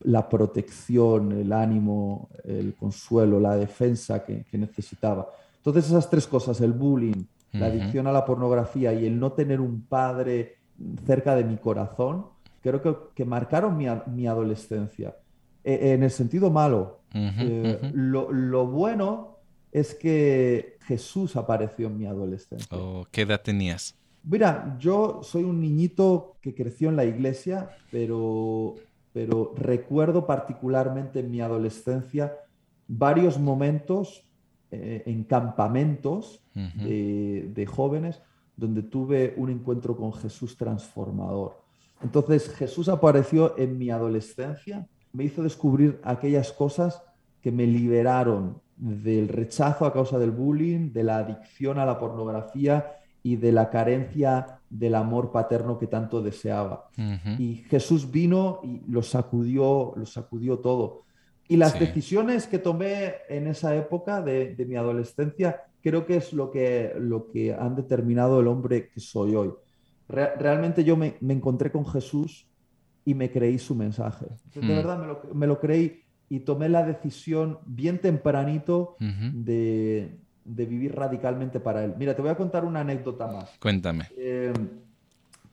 la 0.00 0.28
protección, 0.28 1.32
el 1.32 1.52
ánimo, 1.52 2.28
el 2.44 2.74
consuelo, 2.74 3.38
la 3.38 3.56
defensa 3.56 4.24
que, 4.24 4.44
que 4.44 4.58
necesitaba. 4.58 5.28
Entonces 5.58 5.86
esas 5.86 6.10
tres 6.10 6.26
cosas, 6.26 6.60
el 6.60 6.72
bullying, 6.72 7.24
la 7.52 7.66
adicción 7.66 8.06
a 8.06 8.12
la 8.12 8.24
pornografía 8.24 8.92
y 8.92 9.06
el 9.06 9.18
no 9.18 9.32
tener 9.32 9.60
un 9.60 9.82
padre 9.82 10.56
cerca 11.06 11.34
de 11.34 11.44
mi 11.44 11.58
corazón, 11.58 12.26
creo 12.62 13.12
que, 13.14 13.24
marcaron 13.24 13.76
mi, 13.76 14.26
adolescencia. 14.26 15.16
E, 15.62 15.92
en 15.92 16.02
el 16.02 16.10
sentido 16.10 16.50
malo. 16.50 17.00
Eh, 17.14 17.90
lo, 17.92 18.66
bueno 18.66 19.36
es 19.70 19.94
que 19.94 20.78
Jesús 20.86 21.36
apareció 21.36 21.88
en 21.88 21.98
mi 21.98 22.06
adolescencia. 22.06 22.76
Oh, 22.76 23.06
¿Qué 23.10 23.22
edad 23.22 23.42
tenías? 23.42 23.94
Mira, 24.24 24.76
yo 24.78 25.20
soy 25.22 25.42
un 25.42 25.60
niñito 25.60 26.36
que 26.40 26.54
creció 26.54 26.88
en 26.88 26.96
la 26.96 27.04
iglesia, 27.04 27.70
pero, 27.90 28.76
pero 29.12 29.52
recuerdo 29.56 30.26
particularmente 30.26 31.20
en 31.20 31.30
mi 31.30 31.40
adolescencia 31.40 32.32
varios 32.86 33.38
momentos 33.38 34.24
eh, 34.74 35.02
en 35.04 35.24
campamentos 35.24 36.40
de, 36.54 37.66
jóvenes 37.70 38.22
donde 38.56 38.82
tuve 38.82 39.34
un 39.36 39.50
encuentro 39.50 39.94
con 39.94 40.14
Jesús 40.14 40.56
transformador. 40.56 41.60
Entonces 42.02 42.48
Jesús 42.54 42.88
apareció 42.88 43.56
en 43.58 43.76
mi 43.76 43.90
adolescencia, 43.90 44.88
me 45.12 45.24
hizo 45.24 45.42
descubrir 45.42 46.00
aquellas 46.02 46.52
cosas 46.52 47.02
que 47.42 47.52
me 47.52 47.66
liberaron 47.66 48.62
del 48.78 49.28
rechazo 49.28 49.84
a 49.84 49.92
causa 49.92 50.18
del 50.18 50.30
bullying, 50.30 50.90
de 50.90 51.04
la 51.04 51.18
adicción 51.18 51.78
a 51.78 51.84
la 51.84 51.98
pornografía 51.98 52.96
y 53.22 53.36
de 53.36 53.52
la 53.52 53.68
carencia 53.68 54.58
del 54.70 54.94
amor 54.94 55.32
paterno 55.32 55.78
que 55.78 55.86
tanto 55.86 56.22
deseaba. 56.22 56.88
Y 57.38 57.56
Jesús 57.68 58.10
vino 58.10 58.60
y 58.64 58.80
lo 58.90 59.02
sacudió, 59.02 59.92
lo 59.96 60.06
sacudió 60.06 60.60
todo. 60.60 61.02
Y 61.52 61.58
las 61.58 61.78
decisiones 61.78 62.46
que 62.46 62.58
tomé 62.58 63.16
en 63.28 63.46
esa 63.46 63.76
época 63.76 64.22
de, 64.22 64.56
mi 64.66 64.76
adolescencia 64.76 65.60
creo 65.82 66.06
que 66.06 66.16
es 66.16 66.32
lo 66.32 66.50
que, 66.50 66.94
lo 66.98 67.28
que 67.28 67.52
han 67.52 67.76
determinado 67.76 68.40
el 68.40 68.46
hombre 68.46 68.88
que 68.88 69.00
soy 69.00 69.34
hoy. 69.34 69.52
realmente 70.08 70.82
yo 70.82 70.96
me, 70.96 71.16
encontré 71.28 71.70
con 71.70 71.84
Jesús 71.84 72.46
y 73.04 73.12
me 73.12 73.30
creí 73.30 73.58
su 73.58 73.74
mensaje. 73.74 74.28
De 74.54 74.62
hmm. 74.62 74.68
verdad 74.68 74.98
me 74.98 75.06
lo, 75.06 75.20
me 75.34 75.46
lo, 75.46 75.60
creí 75.60 76.00
y 76.30 76.40
tomé 76.40 76.70
la 76.70 76.86
decisión 76.86 77.58
bien 77.66 78.00
tempranito 78.00 78.96
de, 78.98 80.16
de, 80.46 80.64
vivir 80.64 80.94
radicalmente 80.94 81.60
para 81.60 81.84
Él. 81.84 81.92
Mira, 81.98 82.16
te 82.16 82.22
voy 82.22 82.30
a 82.30 82.36
contar 82.36 82.64
una 82.64 82.80
anécdota 82.80 83.26
más. 83.26 83.58
Cuéntame. 83.60 84.08
Eh, 84.16 84.54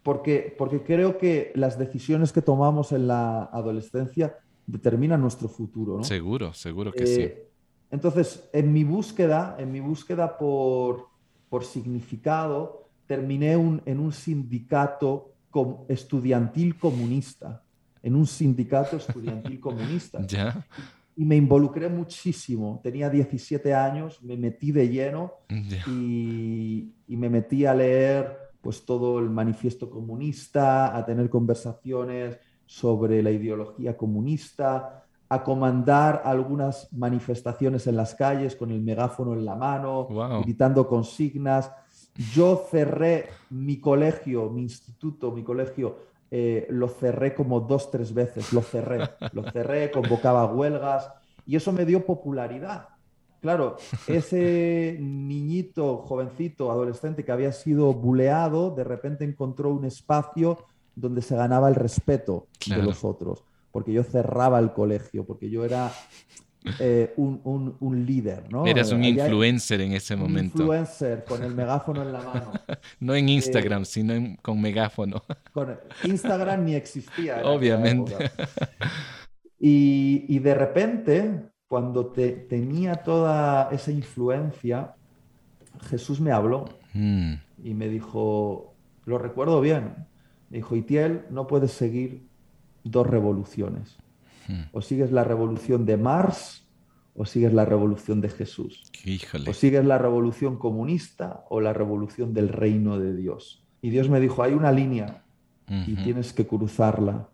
porque, 0.01 0.55
porque 0.57 0.81
creo 0.81 1.17
que 1.17 1.51
las 1.55 1.77
decisiones 1.77 2.31
que 2.31 2.41
tomamos 2.41 2.93
en 2.93 3.07
la 3.07 3.43
adolescencia 3.43 4.37
determina 4.69 5.17
nuestro 5.17 5.49
futuro. 5.49 5.97
¿no? 5.97 6.03
Seguro, 6.03 6.53
seguro 6.53 6.91
que 6.91 7.07
sí. 7.07 7.21
Eh, 7.21 7.49
entonces, 7.91 8.47
en 8.53 8.71
mi 8.71 8.83
búsqueda, 8.83 9.55
en 9.57 9.71
mi 9.71 9.79
búsqueda 9.79 10.37
por, 10.37 11.07
por 11.49 11.65
significado, 11.65 12.87
terminé 13.07 13.53
en 13.53 13.99
un 13.99 14.11
sindicato 14.11 15.33
estudiantil 15.87 16.77
comunista, 16.77 17.63
en 18.03 18.15
un 18.15 18.27
sindicato 18.27 18.97
estudiantil 18.97 19.59
comunista. 19.67 20.25
¿Ya? 20.27 20.65
Y 21.15 21.25
me 21.25 21.35
involucré 21.35 21.89
muchísimo. 21.89 22.79
Tenía 22.83 23.09
17 23.09 23.73
años, 23.73 24.21
me 24.21 24.37
metí 24.37 24.71
de 24.71 24.87
lleno 24.87 25.33
y, 25.87 26.93
y, 27.07 27.17
me 27.17 27.29
metí 27.29 27.65
a 27.65 27.73
leer 27.73 28.37
pues 28.61 28.85
todo 28.85 29.19
el 29.19 29.29
manifiesto 29.29 29.89
comunista, 29.89 30.95
a 30.95 31.05
tener 31.05 31.29
conversaciones 31.29 32.37
sobre 32.69 33.23
la 33.23 33.31
ideología 33.31 33.97
comunista, 33.97 35.03
a 35.27 35.43
comandar 35.43 36.21
algunas 36.23 36.87
manifestaciones 36.93 37.87
en 37.87 37.95
las 37.95 38.13
calles 38.13 38.55
con 38.55 38.69
el 38.69 38.79
megáfono 38.81 39.33
en 39.33 39.43
la 39.43 39.55
mano, 39.55 40.07
gritando 40.43 40.87
consignas. 40.87 41.71
Yo 42.31 42.63
cerré 42.69 43.25
mi 43.49 43.79
colegio, 43.79 44.51
mi 44.51 44.61
instituto, 44.61 45.31
mi 45.31 45.43
colegio, 45.43 45.97
eh, 46.29 46.67
lo 46.69 46.89
cerré 46.89 47.33
como 47.33 47.59
dos, 47.59 47.89
tres 47.89 48.13
veces, 48.13 48.53
lo 48.53 48.61
cerré, 48.61 49.09
lo 49.33 49.49
cerré, 49.51 49.89
convocaba 49.91 50.45
huelgas 50.45 51.11
y 51.47 51.55
eso 51.55 51.71
me 51.71 51.85
dio 51.85 52.05
popularidad. 52.05 52.89
Claro, 53.41 53.77
ese 54.05 54.95
niñito, 54.99 55.97
jovencito, 55.97 56.69
adolescente 56.71 57.25
que 57.25 57.31
había 57.31 57.51
sido 57.51 57.93
buleado, 57.93 58.69
de 58.75 58.83
repente 58.83 59.23
encontró 59.25 59.71
un 59.71 59.85
espacio 59.85 60.59
donde 60.99 61.21
se 61.21 61.35
ganaba 61.35 61.69
el 61.69 61.75
respeto 61.75 62.47
de 62.67 62.83
los 62.83 63.03
otros, 63.03 63.43
porque 63.71 63.93
yo 63.93 64.03
cerraba 64.03 64.59
el 64.59 64.73
colegio, 64.73 65.25
porque 65.25 65.49
yo 65.49 65.63
era 65.63 65.91
eh, 66.79 67.13
un, 67.15 68.05
líder, 68.05 68.51
¿no? 68.51 68.65
Eras 68.65 68.91
un 68.91 69.03
influencer 69.03 69.79
en 69.81 69.93
ese 69.93 70.15
momento. 70.15 70.57
Un 70.57 70.61
influencer 70.61 71.23
con 71.23 71.41
el 71.43 71.55
megáfono 71.55 72.01
en 72.01 72.11
la 72.11 72.21
mano. 72.21 72.51
no 72.99 73.15
en 73.15 73.29
Instagram, 73.29 73.83
eh, 73.83 73.85
sino 73.85 74.37
con 74.41 74.59
megáfono. 74.61 75.23
Instagram 76.03 76.65
ni 76.65 76.75
existía. 76.75 77.41
Obviamente. 77.45 78.13
Y, 79.57 80.39
de 80.39 80.53
repente, 80.53 81.41
cuando 81.67 82.07
te, 82.07 82.31
tenía 82.31 82.95
toda 82.95 83.69
esa 83.71 83.91
influencia, 83.91 84.95
Jesús 85.89 86.19
me 86.19 86.31
habló 86.31 86.65
mm. 86.93 87.33
y 87.63 87.73
me 87.73 87.87
dijo, 87.87 88.73
lo 89.05 89.17
recuerdo 89.17 89.61
bien, 89.61 90.08
dijo, 90.49 90.75
Itiel, 90.75 91.25
no 91.29 91.47
puedes 91.47 91.71
seguir 91.71 92.27
dos 92.83 93.07
revoluciones. 93.07 93.97
Hmm. 94.47 94.63
O 94.71 94.81
sigues 94.81 95.11
la 95.11 95.23
revolución 95.23 95.85
de 95.85 95.97
Mars 95.97 96.65
o 97.15 97.25
sigues 97.25 97.53
la 97.53 97.65
revolución 97.65 98.21
de 98.21 98.29
Jesús. 98.29 98.89
O 99.45 99.53
sigues 99.53 99.83
la 99.83 99.97
revolución 99.97 100.57
comunista 100.57 101.43
o 101.49 101.59
la 101.59 101.73
revolución 101.73 102.33
del 102.33 102.49
reino 102.49 102.97
de 102.97 103.15
Dios. 103.15 103.65
Y 103.81 103.89
Dios 103.89 104.09
me 104.09 104.19
dijo, 104.19 104.41
hay 104.41 104.53
una 104.53 104.71
línea 104.71 105.23
y 105.67 105.95
tienes 105.95 106.33
que 106.33 106.47
cruzarla. 106.47 107.29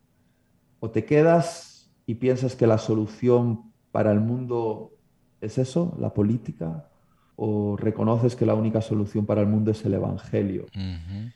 O 0.80 0.90
te 0.90 1.06
quedas 1.06 1.92
y 2.06 2.16
piensas 2.16 2.56
que 2.56 2.68
la 2.68 2.80
solución 2.80 3.72
para 3.92 4.12
el 4.12 4.20
mundo 4.20 4.92
es 5.40 5.58
eso, 5.58 5.96
la 6.00 6.14
política, 6.14 6.90
o 7.36 7.78
reconoces 7.78 8.36
que 8.36 8.46
la 8.46 8.56
única 8.56 8.82
solución 8.82 9.26
para 9.26 9.42
el 9.42 9.48
mundo 9.48 9.72
es 9.72 9.86
el 9.86 9.94
Evangelio. 9.94 10.66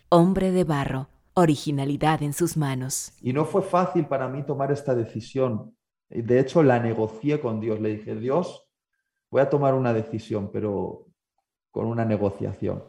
Hombre 0.10 0.52
de 0.52 0.64
barro 0.64 1.08
originalidad 1.40 2.22
en 2.24 2.34
sus 2.34 2.58
manos. 2.58 3.12
Y 3.22 3.34
no 3.34 3.46
fue 3.46 3.62
fácil 3.62 4.06
para 4.06 4.28
mí 4.28 4.44
tomar 4.44 4.72
esta 4.72 4.96
decisión. 4.96 5.76
De 6.10 6.40
hecho, 6.40 6.64
la 6.64 6.80
negocié 6.80 7.40
con 7.40 7.60
Dios. 7.60 7.80
Le 7.80 7.98
dije, 7.98 8.16
Dios, 8.16 8.68
voy 9.30 9.42
a 9.42 9.50
tomar 9.50 9.74
una 9.74 9.94
decisión, 9.94 10.50
pero 10.52 11.08
con 11.72 11.86
una 11.86 12.06
negociación. 12.06 12.84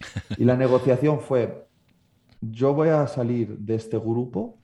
Y 0.36 0.44
la 0.44 0.56
negociación 0.56 1.20
fue, 1.20 1.68
yo 2.40 2.74
voy 2.74 2.88
a 2.88 3.06
salir 3.06 3.56
de 3.58 3.76
este 3.76 3.98
grupo, 3.98 4.58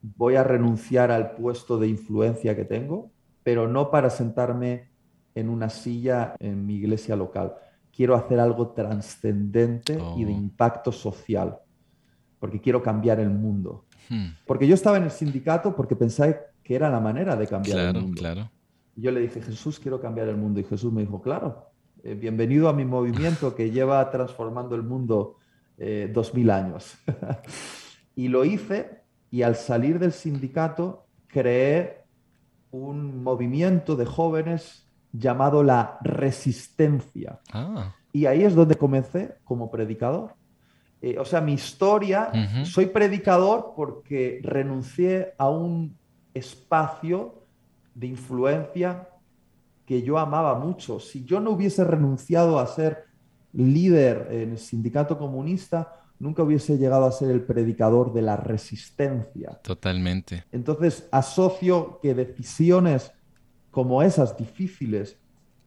voy 0.00 0.36
a 0.36 0.44
renunciar 0.44 1.10
al 1.10 1.32
puesto 1.32 1.78
de 1.78 1.88
influencia 1.88 2.54
que 2.54 2.64
tengo, 2.64 3.10
pero 3.42 3.66
no 3.66 3.90
para 3.90 4.08
sentarme 4.08 4.92
en 5.34 5.48
una 5.48 5.68
silla 5.68 6.36
en 6.38 6.64
mi 6.64 6.76
iglesia 6.76 7.16
local. 7.16 7.54
Quiero 7.90 8.14
hacer 8.14 8.38
algo 8.38 8.68
trascendente 8.70 9.98
y 10.16 10.24
de 10.24 10.32
oh. 10.32 10.36
impacto 10.36 10.92
social 10.92 11.58
porque 12.42 12.60
quiero 12.60 12.82
cambiar 12.82 13.20
el 13.20 13.30
mundo. 13.30 13.84
Hmm. 14.08 14.30
Porque 14.44 14.66
yo 14.66 14.74
estaba 14.74 14.96
en 14.96 15.04
el 15.04 15.12
sindicato 15.12 15.76
porque 15.76 15.94
pensé 15.94 16.40
que 16.64 16.74
era 16.74 16.90
la 16.90 16.98
manera 16.98 17.36
de 17.36 17.46
cambiar 17.46 17.78
el 17.78 18.02
mundo. 18.02 18.18
Claro. 18.18 18.50
yo 18.96 19.12
le 19.12 19.20
dije, 19.20 19.40
Jesús, 19.40 19.78
quiero 19.78 20.00
cambiar 20.00 20.26
el 20.26 20.36
mundo. 20.36 20.58
Y 20.58 20.64
Jesús 20.64 20.92
me 20.92 21.02
dijo, 21.02 21.22
claro, 21.22 21.70
eh, 22.02 22.14
bienvenido 22.14 22.68
a 22.68 22.72
mi 22.72 22.84
movimiento 22.84 23.54
que 23.54 23.70
lleva 23.70 24.10
transformando 24.10 24.74
el 24.74 24.82
mundo 24.82 25.36
eh, 25.78 26.10
dos 26.12 26.34
mil 26.34 26.50
años. 26.50 26.96
y 28.16 28.26
lo 28.26 28.44
hice 28.44 29.02
y 29.30 29.42
al 29.42 29.54
salir 29.54 30.00
del 30.00 30.10
sindicato 30.10 31.06
creé 31.28 32.06
un 32.72 33.22
movimiento 33.22 33.94
de 33.94 34.04
jóvenes 34.04 34.90
llamado 35.12 35.62
la 35.62 35.98
resistencia. 36.02 37.38
Ah. 37.52 37.94
Y 38.12 38.26
ahí 38.26 38.42
es 38.42 38.56
donde 38.56 38.74
comencé 38.74 39.36
como 39.44 39.70
predicador. 39.70 40.34
Eh, 41.04 41.18
o 41.18 41.24
sea, 41.24 41.40
mi 41.40 41.54
historia, 41.54 42.30
soy 42.64 42.86
predicador 42.86 43.72
porque 43.74 44.40
renuncié 44.44 45.34
a 45.36 45.50
un 45.50 45.98
espacio 46.32 47.42
de 47.92 48.06
influencia 48.06 49.08
que 49.84 50.02
yo 50.02 50.16
amaba 50.16 50.56
mucho. 50.56 51.00
Si 51.00 51.24
yo 51.24 51.40
no 51.40 51.50
hubiese 51.50 51.82
renunciado 51.82 52.60
a 52.60 52.68
ser 52.68 53.06
líder 53.52 54.28
en 54.30 54.52
el 54.52 54.58
sindicato 54.58 55.18
comunista, 55.18 55.92
nunca 56.20 56.44
hubiese 56.44 56.78
llegado 56.78 57.04
a 57.04 57.10
ser 57.10 57.32
el 57.32 57.42
predicador 57.42 58.12
de 58.12 58.22
la 58.22 58.36
resistencia. 58.36 59.58
Totalmente. 59.60 60.44
Entonces, 60.52 61.08
asocio 61.10 61.98
que 62.00 62.14
decisiones 62.14 63.10
como 63.72 64.04
esas 64.04 64.36
difíciles 64.36 65.18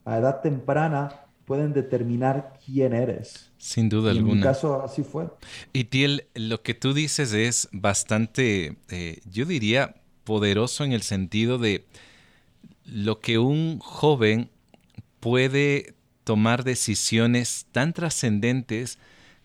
a 0.05 0.17
edad 0.17 0.39
temprana 0.39 1.24
pueden 1.45 1.73
determinar 1.73 2.60
quién 2.65 2.93
eres. 2.93 3.51
Sin 3.58 3.88
duda 3.88 4.12
alguna. 4.12 4.31
En 4.34 4.38
mi 4.38 4.43
caso 4.43 4.84
así 4.84 5.03
fue. 5.03 5.27
Y 5.73 5.86
Tiel, 5.86 6.27
lo 6.34 6.62
que 6.62 6.73
tú 6.73 6.93
dices 6.93 7.34
es 7.34 7.69
bastante, 7.71 8.77
eh, 8.89 9.21
yo 9.29 9.45
diría, 9.45 9.95
poderoso 10.23 10.84
en 10.84 10.91
el 10.91 11.03
sentido 11.03 11.58
de 11.58 11.86
lo 12.84 13.19
que 13.19 13.38
un 13.39 13.79
joven 13.79 14.49
puede 15.19 15.95
tomar 16.23 16.63
decisiones 16.63 17.67
tan 17.71 17.93
trascendentes 17.93 18.99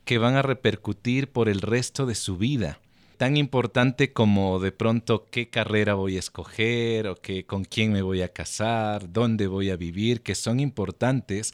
que 0.05 0.19
van 0.19 0.35
a 0.35 0.43
repercutir 0.43 1.31
por 1.31 1.49
el 1.49 1.61
resto 1.61 2.07
de 2.07 2.15
su 2.15 2.37
vida. 2.37 2.81
Tan 3.19 3.37
importante 3.37 4.15
como 4.15 4.59
de 4.61 4.73
pronto 4.73 5.29
qué 5.31 5.51
carrera 5.51 5.93
voy 5.93 6.17
a 6.17 6.21
escoger 6.21 7.07
o 7.07 7.17
que, 7.17 7.45
con 7.45 7.65
quién 7.65 7.93
me 7.93 8.01
voy 8.01 8.23
a 8.23 8.33
casar, 8.33 9.13
dónde 9.13 9.47
voy 9.47 9.69
a 9.69 9.77
vivir, 9.77 10.23
que 10.23 10.35
son 10.35 10.59
importantes 10.59 11.53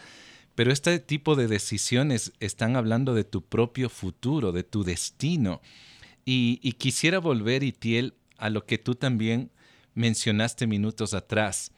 Pero 0.56 0.72
este 0.72 0.98
tipo 0.98 1.36
de 1.36 1.48
decisiones 1.48 2.32
están 2.40 2.76
hablando 2.76 3.14
de 3.14 3.24
tu 3.24 3.42
propio 3.42 3.90
futuro, 3.90 4.52
de 4.52 4.64
tu 4.64 4.84
destino. 4.84 5.60
Y, 6.24 6.72
quisiera 6.72 7.18
volver, 7.20 7.62
Itiel, 7.62 8.14
a 8.38 8.48
lo 8.48 8.64
que 8.64 8.78
tú 8.78 8.94
también 8.94 9.52
mencionaste 9.94 10.66
minutos 10.66 11.12
atrás, 11.12 11.72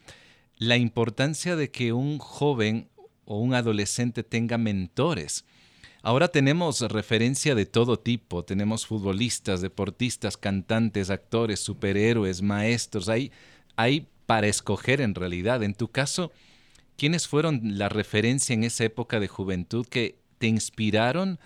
la 0.57 0.77
importancia 0.77 1.57
de 1.57 1.69
que 1.69 1.91
un 1.93 2.19
joven 2.19 2.89
o 3.25 3.39
un 3.39 3.53
adolescente 3.53 4.23
tenga 4.23 4.57
mentores. 4.57 5.45
Ahora 6.01 6.29
tenemos 6.29 6.79
referencia 6.79 7.55
de 7.55 7.65
todo 7.65 7.99
tipo, 7.99 8.45
tenemos 8.45 8.87
futbolistas, 8.87 9.59
deportistas, 9.59 10.37
cantantes, 10.37 11.09
actores, 11.09 11.59
superhéroes, 11.59 12.41
maestros, 12.41 13.09
hay, 13.09 13.31
hay 13.75 14.07
para 14.25 14.47
escoger 14.47 15.01
en 15.01 15.15
realidad. 15.15 15.63
En 15.63 15.73
tu 15.73 15.89
caso, 15.89 16.31
¿quiénes 16.99 17.27
fueron 17.27 17.61
la 17.63 17.89
referencia 17.89 18.53
en 18.53 18.63
esa 18.63 18.83
época 18.83 19.19
de 19.19 19.27
juventud 19.27 19.87
que 19.87 20.19
te 20.37 20.47
inspiraron 20.47 21.39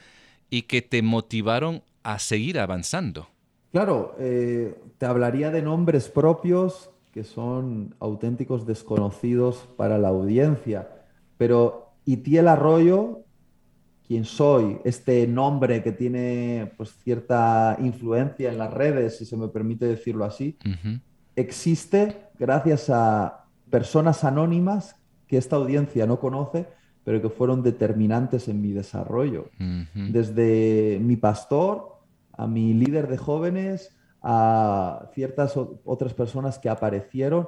y 0.50 0.64
que 0.64 0.82
te 0.82 1.02
motivaron 1.02 1.84
a 2.02 2.20
seguir 2.20 2.60
avanzando? 2.60 3.28
Claro, 3.72 4.16
eh, 4.20 4.76
te 4.98 5.06
hablaría 5.06 5.52
de 5.52 5.62
nombres 5.62 6.10
propios 6.10 6.90
que 7.14 7.24
son 7.24 7.96
auténticos 8.00 8.66
desconocidos 8.66 9.70
para 9.78 10.00
la 10.00 10.10
audiencia, 10.10 10.90
pero 11.38 11.94
Itiel 12.06 12.48
Arroyo, 12.48 13.22
quien 14.08 14.26
soy, 14.26 14.80
este 14.84 15.28
nombre 15.28 15.84
que 15.84 15.92
tiene 15.92 16.72
pues, 16.76 16.96
cierta 17.04 17.78
influencia 17.80 18.52
en 18.52 18.58
las 18.58 18.74
redes, 18.74 19.18
si 19.18 19.26
se 19.26 19.38
me 19.38 19.48
permite 19.48 19.86
decirlo 19.86 20.26
así, 20.26 20.58
existe 21.36 22.30
gracias 22.40 22.90
a 22.90 23.46
personas 23.70 24.24
anónimas 24.24 24.96
que 25.34 25.40
esta 25.40 25.56
audiencia 25.56 26.06
no 26.06 26.20
conoce, 26.20 26.68
pero 27.04 27.20
que 27.20 27.30
fueron 27.30 27.64
determinantes 27.64 28.48
en 28.48 28.62
mi 28.62 28.72
desarrollo. 28.72 29.50
Desde 29.96 31.00
mi 31.02 31.16
pastor, 31.16 31.98
a 32.34 32.46
mi 32.46 32.76
líder 32.76 33.08
de 33.08 33.18
jóvenes, 33.18 33.90
a 34.22 35.10
ciertas 35.16 35.58
otras 35.86 36.14
personas 36.14 36.60
que 36.60 36.70
aparecieron 36.70 37.48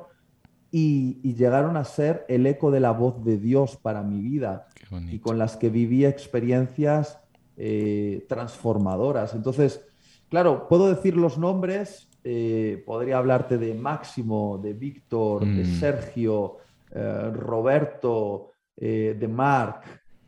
y, 0.71 1.21
llegaron 1.36 1.78
a 1.78 1.84
ser 1.84 2.26
el 2.28 2.48
eco 2.48 2.71
de 2.71 2.80
la 2.80 2.89
voz 2.89 3.24
de 3.24 3.38
Dios 3.38 3.78
para 3.78 4.02
mi 4.02 4.19
vida 4.19 4.65
y 5.12 5.19
con 5.19 5.38
las 5.38 5.56
que 5.56 5.69
viví 5.69 6.06
experiencias 6.06 7.19
eh, 7.56 8.26
transformadoras. 8.28 9.36
Entonces, 9.36 9.86
claro, 10.28 10.67
puedo 10.67 10.89
decir 10.89 11.15
los 11.15 11.38
nombres, 11.38 12.10
eh, 12.24 12.82
podría 12.84 13.19
hablarte 13.19 13.60
de 13.60 13.76
Máximo, 13.76 14.58
de 14.58 14.74
Víctor, 14.74 15.45
de 15.45 15.63
mm. 15.63 15.80
Sergio, 15.80 16.58
eh, 16.91 17.32
Roberto, 17.34 18.52
de 18.78 19.28
Marc, 19.30 19.86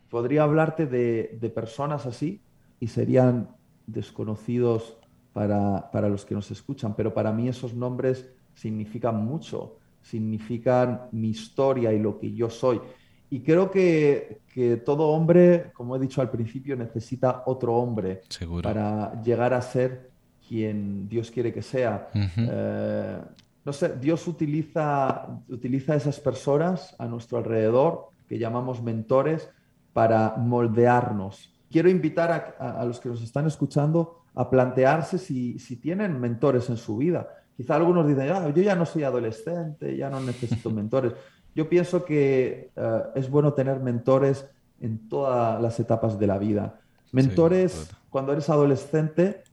podría 0.10 0.44
hablarte 0.44 0.86
de 0.86 1.52
personas 1.54 2.06
así 2.06 2.42
y 2.80 2.88
serían 2.88 3.50
desconocidos 3.86 4.98
para, 5.34 6.10
los 6.10 6.26
que 6.26 6.34
nos 6.34 6.50
escuchan, 6.50 6.96
pero 6.96 7.14
para 7.14 7.32
mí 7.32 7.48
esos 7.48 7.76
nombres 7.76 8.28
significan 8.56 9.24
mucho, 9.24 9.78
significan 10.02 11.10
mi 11.12 11.30
historia 11.30 11.94
y 11.94 12.00
lo 12.00 12.18
que 12.18 12.34
yo 12.34 12.50
soy. 12.50 12.82
Y 13.30 13.42
creo 13.42 13.70
que, 13.70 14.42
todo 14.84 15.10
hombre, 15.10 15.72
como 15.76 15.96
he 15.96 16.00
dicho 16.00 16.22
al 16.22 16.32
principio, 16.32 16.76
necesita 16.76 17.44
otro 17.46 17.76
hombre 17.76 18.22
para 18.64 19.22
llegar 19.22 19.54
a 19.54 19.62
ser 19.62 20.10
quien 20.48 21.08
Dios 21.08 21.30
quiere 21.30 21.54
que 21.54 21.62
sea. 21.62 22.10
Eh, 22.16 23.22
no 23.68 23.74
sé, 23.74 23.98
Dios 24.00 24.26
utiliza, 24.30 25.28
utiliza 25.50 25.94
esas 25.94 26.22
personas 26.22 26.96
a 26.98 27.06
nuestro 27.06 27.38
alrededor, 27.38 28.12
que 28.26 28.40
llamamos 28.40 28.82
mentores, 28.82 29.50
para 29.92 30.36
moldearnos, 30.38 31.54
quiero 31.70 31.90
invitar 31.90 32.56
a, 32.58 32.86
los 32.86 33.02
que 33.02 33.10
nos 33.10 33.22
están 33.22 33.46
escuchando 33.46 34.22
a 34.36 34.50
plantearse 34.50 35.18
si, 35.18 35.58
tienen 35.82 36.18
mentores 36.18 36.70
en 36.70 36.78
su 36.78 36.96
vida. 36.96 37.28
Quizá 37.58 37.76
algunos 37.76 38.08
dicen, 38.08 38.30
ah, 38.30 38.50
yo 38.56 38.64
ya 38.64 38.74
no 38.74 38.86
soy 38.86 39.04
adolescente, 39.04 39.98
ya 39.98 40.10
no 40.10 40.22
necesito 40.22 40.70
mentores. 40.70 41.12
Yo 41.54 41.68
pienso 41.68 42.06
que 42.06 42.72
eh, 42.74 43.02
es 43.16 43.30
bueno 43.30 43.52
tener 43.52 43.82
mentores 43.82 44.48
en 44.80 45.10
todas 45.10 45.62
las 45.62 45.78
etapas 45.78 46.18
de 46.18 46.28
la 46.28 46.38
vida. 46.38 46.80
Mentores, 47.12 47.90
cuando 48.10 48.32
eres 48.32 48.50
adolescente, 48.50 49.44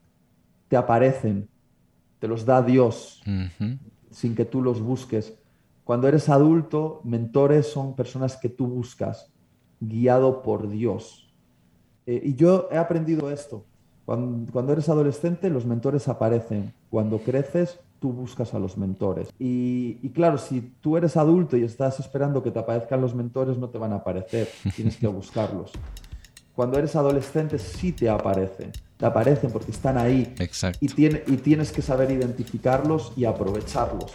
te 0.69 0.77
aparecen, 0.77 1.49
te 2.21 2.29
los 2.29 2.45
da 2.45 2.63
Dios, 2.63 3.23
sin 4.15 4.35
que 4.35 4.45
tú 4.45 4.63
los 4.63 4.81
busques. 4.81 5.35
Cuando 5.83 6.09
eres 6.09 6.29
adulto, 6.29 7.01
mentores 7.05 7.67
son 7.67 7.95
personas 7.95 8.37
que 8.37 8.49
tú 8.49 8.67
buscas, 8.67 9.31
guiado 9.81 10.43
por 10.43 10.69
Dios. 10.69 11.35
Eh, 12.07 12.23
y 12.25 12.35
yo 12.35 12.69
he 12.71 12.79
aprendido 12.79 13.31
esto. 13.31 13.65
Cuando, 14.07 14.73
eres 14.73 14.89
adolescente, 14.89 15.51
los 15.51 15.67
mentores 15.67 16.09
aparecen. 16.09 16.73
Cuando 16.91 17.19
creces, 17.19 17.81
tú 17.99 18.13
buscas 18.13 18.55
a 18.55 18.59
los 18.59 18.77
mentores. 18.79 19.31
Y, 19.39 20.09
claro, 20.11 20.39
si 20.39 20.61
tú 20.81 20.97
eres 20.97 21.17
adulto 21.17 21.57
y 21.57 21.65
estás 21.65 21.99
esperando 22.01 22.43
que 22.43 22.51
te 22.51 22.59
aparezcan 22.59 23.01
los 23.01 23.15
mentores, 23.15 23.59
no 23.59 23.71
te 23.71 23.79
van 23.79 23.93
a 23.93 23.97
aparecer. 23.97 24.49
Tienes 24.77 24.97
que 24.97 25.07
buscarlos. 25.09 25.73
Cuando 26.55 26.79
eres 26.79 26.95
adolescente, 26.95 27.59
sí 27.59 27.91
te 27.91 28.09
aparecen. 28.09 28.71
Te 28.97 29.07
aparecen 29.07 29.51
porque 29.51 29.73
están 29.73 29.99
ahí. 29.99 30.35
Exacto. 30.39 30.79
Y, 30.81 30.87
y 30.87 31.37
tienes 31.39 31.73
que 31.73 31.83
saber 31.83 32.13
identificarlos 32.13 33.13
y 33.17 33.25
aprovecharlos. 33.25 34.13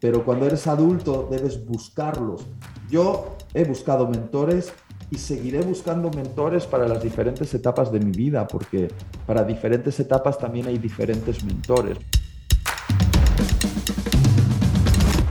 Pero 0.00 0.24
cuando 0.24 0.46
eres 0.46 0.68
adulto, 0.68 1.26
debes 1.28 1.66
buscarlos. 1.66 2.46
Yo 2.88 3.36
he 3.54 3.64
buscado 3.64 4.06
mentores 4.08 4.72
y 5.10 5.18
seguiré 5.18 5.62
buscando 5.62 6.10
mentores 6.10 6.64
para 6.64 6.86
las 6.86 7.02
diferentes 7.02 7.52
etapas 7.54 7.90
de 7.90 7.98
mi 7.98 8.12
vida, 8.12 8.46
porque 8.46 8.88
para 9.26 9.42
diferentes 9.42 9.98
etapas 9.98 10.38
también 10.38 10.68
hay 10.68 10.78
diferentes 10.78 11.42
mentores. 11.42 11.98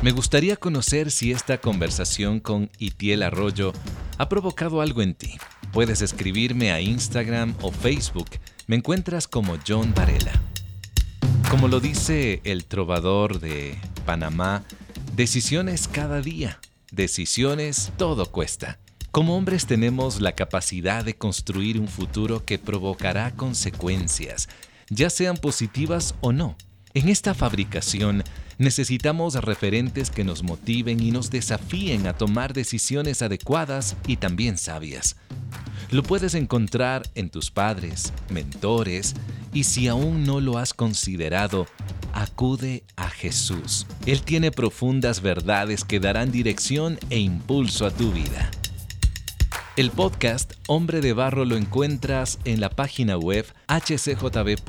Me 0.02 0.12
gustaría 0.12 0.58
conocer 0.58 1.10
si 1.10 1.32
esta 1.32 1.60
conversación 1.60 2.42
con 2.42 2.70
Itiel 2.78 3.24
Arroyo 3.24 3.72
ha 4.18 4.28
provocado 4.28 4.82
algo 4.82 5.02
en 5.02 5.14
ti. 5.14 5.38
Puedes 5.72 6.02
escribirme 6.02 6.72
a 6.72 6.82
Instagram 6.82 7.54
o 7.62 7.72
Facebook. 7.72 8.30
Me 8.66 8.76
encuentras 8.76 9.28
como 9.28 9.58
John 9.68 9.94
Varela. 9.96 10.42
Como 11.52 11.68
lo 11.68 11.80
dice 11.80 12.42
el 12.44 12.66
trovador 12.66 13.40
de 13.40 13.78
Panamá, 14.06 14.64
decisiones 15.16 15.88
cada 15.88 16.22
día. 16.22 16.60
Decisiones 16.92 17.92
todo 17.98 18.26
cuesta. 18.26 18.80
Como 19.12 19.38
hombres 19.38 19.68
tenemos 19.68 20.22
la 20.22 20.34
capacidad 20.34 21.06
de 21.06 21.16
construir 21.16 21.80
un 21.80 21.88
futuro 21.88 22.46
que 22.46 22.58
provocará 22.58 23.32
consecuencias, 23.36 24.50
ya 24.90 25.12
sean 25.12 25.38
positivas 25.38 26.16
o 26.22 26.32
no. 26.32 26.56
En 26.96 27.10
esta 27.10 27.36
fabricación 27.36 28.24
necesitamos 28.60 29.34
referentes 29.36 30.12
que 30.12 30.24
nos 30.24 30.44
motiven 30.44 31.02
y 31.02 31.10
nos 31.12 31.32
desafíen 31.32 32.06
a 32.06 32.14
tomar 32.14 32.54
decisiones 32.54 33.24
adecuadas 33.24 33.96
y 34.06 34.18
también 34.18 34.58
sabias. 34.60 35.16
Lo 35.90 36.04
puedes 36.04 36.36
encontrar 36.36 37.10
en 37.16 37.32
tus 37.32 37.50
padres, 37.50 38.14
mentores, 38.30 39.16
y 39.54 39.64
si 39.64 39.88
aún 39.88 40.24
no 40.26 40.40
lo 40.40 40.60
has 40.60 40.76
considerado, 40.76 41.66
acude 42.14 42.84
a 42.96 43.10
Jesús. 43.10 43.88
Él 44.06 44.22
tiene 44.22 44.52
profundas 44.52 45.22
verdades 45.22 45.84
que 45.84 46.00
darán 46.00 46.32
dirección 46.32 47.00
e 47.10 47.18
impulso 47.18 47.88
a 47.88 47.92
tu 47.92 48.12
vida. 48.12 48.52
El 49.78 49.92
podcast 49.92 50.54
Hombre 50.68 51.00
de 51.00 51.14
Barro 51.14 51.46
lo 51.46 51.56
encuentras 51.56 52.38
en 52.44 52.60
la 52.60 52.70
página 52.70 53.18
web 53.18 53.46
hcjb.org. 53.68 54.60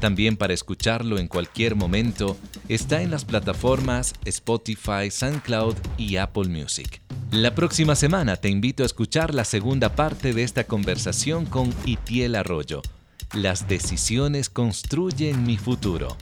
También 0.00 0.36
para 0.36 0.52
escucharlo 0.52 1.18
en 1.18 1.28
cualquier 1.28 1.74
momento 1.74 2.36
está 2.68 3.02
en 3.02 3.10
las 3.10 3.24
plataformas 3.24 4.14
Spotify, 4.24 5.10
SoundCloud 5.10 5.76
y 5.96 6.16
Apple 6.16 6.48
Music. 6.48 7.00
La 7.30 7.54
próxima 7.54 7.96
semana 7.96 8.36
te 8.36 8.48
invito 8.48 8.82
a 8.82 8.86
escuchar 8.86 9.34
la 9.34 9.44
segunda 9.44 9.94
parte 9.94 10.32
de 10.32 10.42
esta 10.42 10.64
conversación 10.64 11.46
con 11.46 11.74
Itiel 11.84 12.34
Arroyo. 12.34 12.82
Las 13.34 13.68
decisiones 13.68 14.48
construyen 14.48 15.44
mi 15.44 15.56
futuro. 15.56 16.16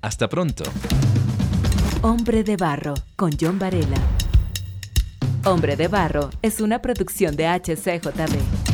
Hasta 0.00 0.28
pronto. 0.28 0.64
Hombre 2.02 2.44
de 2.44 2.56
Barro 2.56 2.94
con 3.16 3.32
John 3.40 3.58
Varela. 3.58 3.98
Hombre 5.44 5.76
de 5.76 5.88
Barro 5.88 6.30
es 6.42 6.60
una 6.60 6.80
producción 6.80 7.36
de 7.36 7.46
HCJB. 7.48 8.73